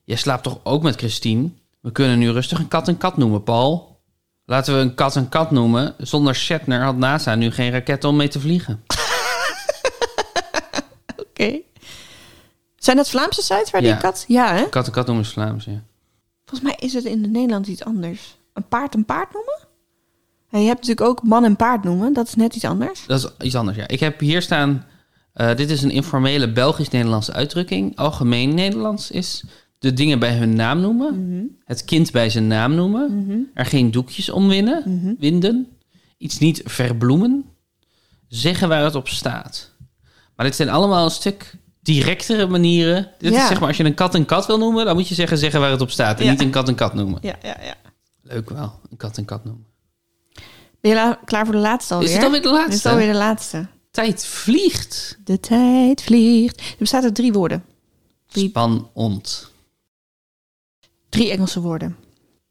[0.05, 1.51] Jij slaapt toch ook met Christine?
[1.81, 4.01] We kunnen nu rustig een kat een kat noemen, Paul.
[4.45, 5.95] Laten we een kat een kat noemen.
[5.99, 8.83] Zonder Shatner had NASA nu geen raket om mee te vliegen.
[11.29, 11.61] Oké.
[12.77, 13.93] Zijn dat Vlaamse sites waar Ja.
[13.93, 14.25] die kat...
[14.29, 14.69] Ja, hè?
[14.69, 15.83] Kat een kat noemen is Vlaams, ja.
[16.45, 18.37] Volgens mij is het in het Nederlands iets anders.
[18.53, 19.59] Een paard een paard noemen?
[20.51, 22.13] En je hebt natuurlijk ook man en paard noemen.
[22.13, 23.07] Dat is net iets anders.
[23.07, 23.89] Dat is iets anders, ja.
[23.89, 24.87] Ik heb hier staan...
[25.33, 27.97] eh, dit is een informele Belgisch-Nederlandse uitdrukking.
[27.97, 29.45] Algemeen Nederlands is
[29.85, 31.57] de dingen bij hun naam noemen.
[31.65, 33.51] Het kind bij zijn naam noemen.
[33.55, 35.69] Er geen doekjes om winnen, winden.
[36.19, 37.45] Iets niet verbloemen.
[38.29, 39.73] Zeggen waar het op staat.
[40.37, 43.11] Maar dit zijn allemaal een stuk directere manieren.
[43.19, 43.41] Dit Ja.
[43.43, 44.85] is zeg maar, als je een kat een kat wil noemen...
[44.85, 46.19] dan moet je zeggen, zeggen waar het op staat.
[46.19, 46.31] En Ja.
[46.31, 47.19] niet een kat een kat noemen.
[47.23, 47.75] Ja, ja, ja.
[48.23, 49.67] Leuk wel, een kat een kat noemen.
[50.81, 52.09] Ben je la- klaar voor de laatste alweer?
[52.09, 52.75] Is het alweer de laatste?
[52.75, 53.67] Is alweer de laatste.
[53.91, 55.19] Tijd vliegt.
[55.25, 56.61] De tijd vliegt.
[56.61, 57.65] Er bestaat uit drie woorden.
[58.29, 59.53] Drie, Spanont.
[61.15, 61.97] Drie Engelse woorden.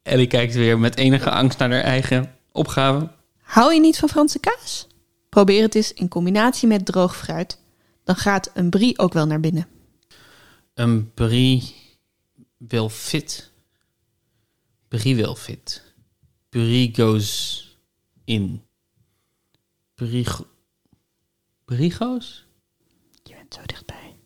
[0.02, 3.10] Ellie kijkt weer met enige angst naar haar eigen opgave.
[3.42, 4.86] Hou je niet van Franse kaas?
[5.28, 7.58] Probeer het eens in combinatie met droog fruit.
[8.04, 9.66] Dan gaat een brie ook wel naar binnen.
[10.74, 11.74] Een brie
[12.56, 13.52] wil fit.
[14.88, 15.94] Brie wil fit.
[16.48, 17.78] Brie goes
[18.24, 18.62] in.
[19.94, 20.26] Brie...
[21.64, 22.46] Brie goes?
[23.22, 24.16] Je bent zo dichtbij.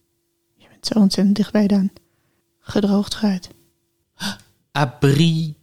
[0.57, 1.93] Je bent zo ontzettend dichtbij, Daan.
[2.59, 3.57] Gedroogd fruit.
[4.79, 5.57] Abrigo's.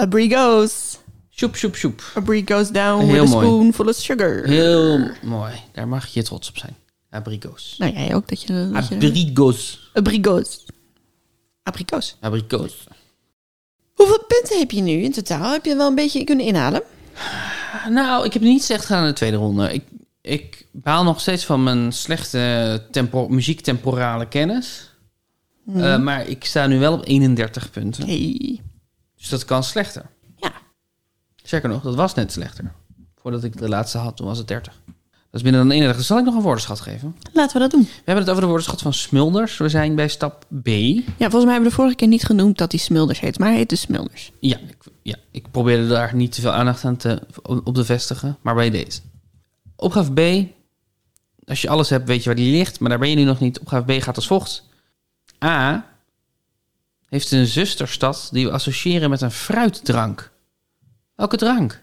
[0.00, 0.98] A brie goes.
[1.30, 2.02] Sjoep, sjoep, sjoep.
[2.16, 4.44] A brie goes down Heel with a spoonful of sugar.
[4.44, 5.52] Heel mooi.
[5.72, 6.76] Daar mag je trots op zijn.
[7.10, 7.74] Abrigo's.
[7.78, 8.70] Nou, jij ook dat je...
[8.72, 9.90] Dat je Abrigo's.
[9.96, 10.66] a brie goes.
[11.62, 12.16] Abrikoos.
[12.20, 12.86] Abrigo's.
[13.94, 15.52] Hoeveel punten heb je nu in totaal?
[15.52, 16.82] Heb je wel een beetje kunnen inhalen?
[17.88, 19.72] Nou, ik heb niet slecht gedaan in de tweede ronde.
[19.72, 19.84] Ik,
[20.20, 24.93] ik baal nog steeds van mijn slechte tempo, muziektemporale kennis.
[25.66, 28.06] Eh, maar ik sta nu wel op 31 punten.
[28.06, 28.60] Hey.
[29.16, 30.06] Dus dat kan slechter.
[30.36, 30.52] Ja.
[31.42, 32.72] Zeker nog, dat was net slechter.
[33.16, 34.80] Voordat ik de laatste had, toen was het 30.
[35.34, 35.96] Dat is minder dan 31.
[35.96, 37.16] Dus zal ik nog een woordenschat geven?
[37.32, 37.82] Laten we dat doen.
[37.82, 39.56] We hebben het over de woordenschat van Smulders.
[39.56, 40.68] We zijn bij stap B.
[40.68, 43.38] Ja, volgens mij hebben we de vorige keer niet genoemd dat hij Smulders heet.
[43.38, 44.32] Maar hij heet dus Smulders.
[44.40, 48.36] Ja, ik, ja, ik probeerde daar niet te veel aandacht aan te, op te vestigen,
[48.42, 49.00] maar bij deze.
[49.76, 50.46] Opgave B.
[51.48, 53.40] Als je alles hebt, weet je waar die ligt, maar daar ben je nu nog
[53.40, 53.60] niet.
[53.60, 54.64] Opgave B gaat als volgt.
[55.44, 55.86] A.
[57.08, 60.30] Heeft een zusterstad die we associëren met een fruitdrank.
[61.14, 61.82] Welke drank?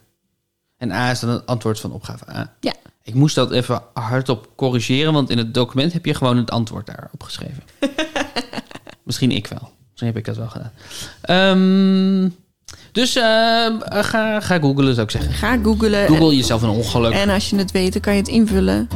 [0.77, 2.53] En A is dan het antwoord van opgave A.
[2.59, 2.73] Ja.
[3.03, 6.85] Ik moest dat even hardop corrigeren, want in het document heb je gewoon het antwoord
[6.85, 7.63] daarop geschreven.
[9.03, 9.71] Misschien ik wel.
[9.89, 10.71] Misschien heb ik dat wel gedaan.
[11.21, 12.29] Ehm,
[12.91, 13.23] dus eh,
[13.81, 15.33] ga, ga googlen, zou ik zeggen.
[15.33, 16.07] Ga googlen.
[16.07, 17.13] Google jezelf een ongeluk.
[17.13, 18.87] En, als je het weet, dan kan je het invullen.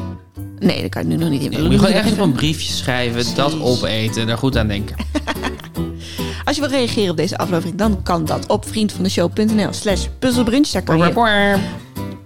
[0.59, 1.71] Nee, dat kan je nu nog niet Je invullen.
[1.71, 4.67] moet gewoon moet je ergens op nog een briefje schrijven, dat opeten, daar goed aan
[4.67, 4.95] denken.
[6.45, 10.67] Als je wil reageren op deze aflevering, dan kan dat op vriendvandeshow.nl slash puzzelbrunch.
[10.67, 11.57] Daar kan je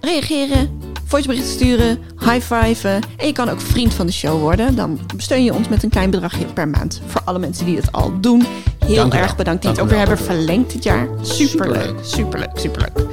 [0.00, 0.70] reageren,
[1.10, 3.00] voiceberichten sturen, high-fiven.
[3.16, 4.74] En je kan ook vriend van de show worden.
[4.74, 7.00] Dan steun je ons met een klein bedragje per maand.
[7.06, 8.46] Voor alle mensen die het al doen.
[8.78, 11.08] Heel Dank erg bedankt die het ook weer hebben verlengd dit jaar.
[11.22, 13.06] Superleuk, superleuk, superleuk.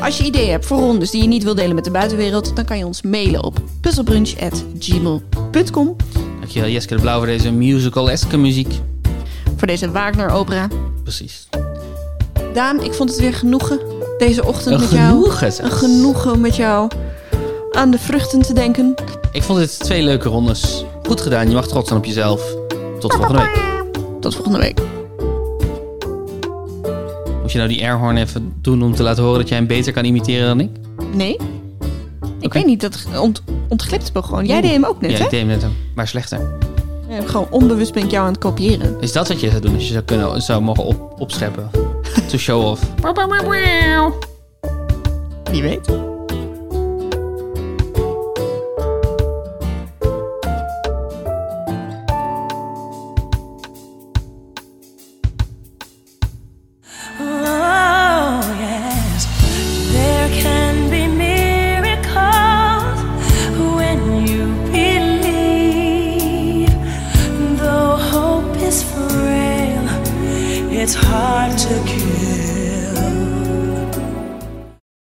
[0.00, 2.56] Als je ideeën hebt voor rondes die je niet wil delen met de buitenwereld...
[2.56, 5.96] dan kan je ons mailen op puzzelbrunch.gmail.com.
[6.38, 8.80] Dankjewel Jeske de Blauw voor deze musical-eske muziek.
[9.56, 10.68] Voor deze Wagner-opera.
[11.02, 11.48] Precies.
[12.54, 15.08] Daan, ik vond het weer genoegen deze ochtend Een met jou.
[15.08, 15.72] genoegen zelfs.
[15.72, 16.90] Een genoegen om met jou
[17.72, 18.94] aan de vruchten te denken.
[19.32, 20.84] Ik vond dit twee leuke rondes.
[21.02, 22.54] Goed gedaan, je mag trots zijn op jezelf.
[23.00, 23.84] Tot volgende week.
[24.20, 24.80] Tot volgende week.
[27.42, 29.92] Moet je nou die airhorn even doen om te laten horen dat jij hem beter
[29.92, 30.70] kan imiteren dan ik?
[31.14, 31.36] Nee?
[32.40, 34.46] Ik weet niet, dat ont, ontglipt me gewoon.
[34.46, 35.24] Jij deed hem ook net, ja, hè?
[35.24, 35.64] ik deed hem net,
[35.94, 36.40] maar slechter.
[37.08, 38.96] Ja, gewoon onbewust ben ik jou aan het kopiëren.
[39.00, 41.70] Is dat wat je zou doen als je zou, kunnen, zou mogen op, opscheppen?
[42.36, 42.80] To show off.
[45.50, 46.15] Wie weet.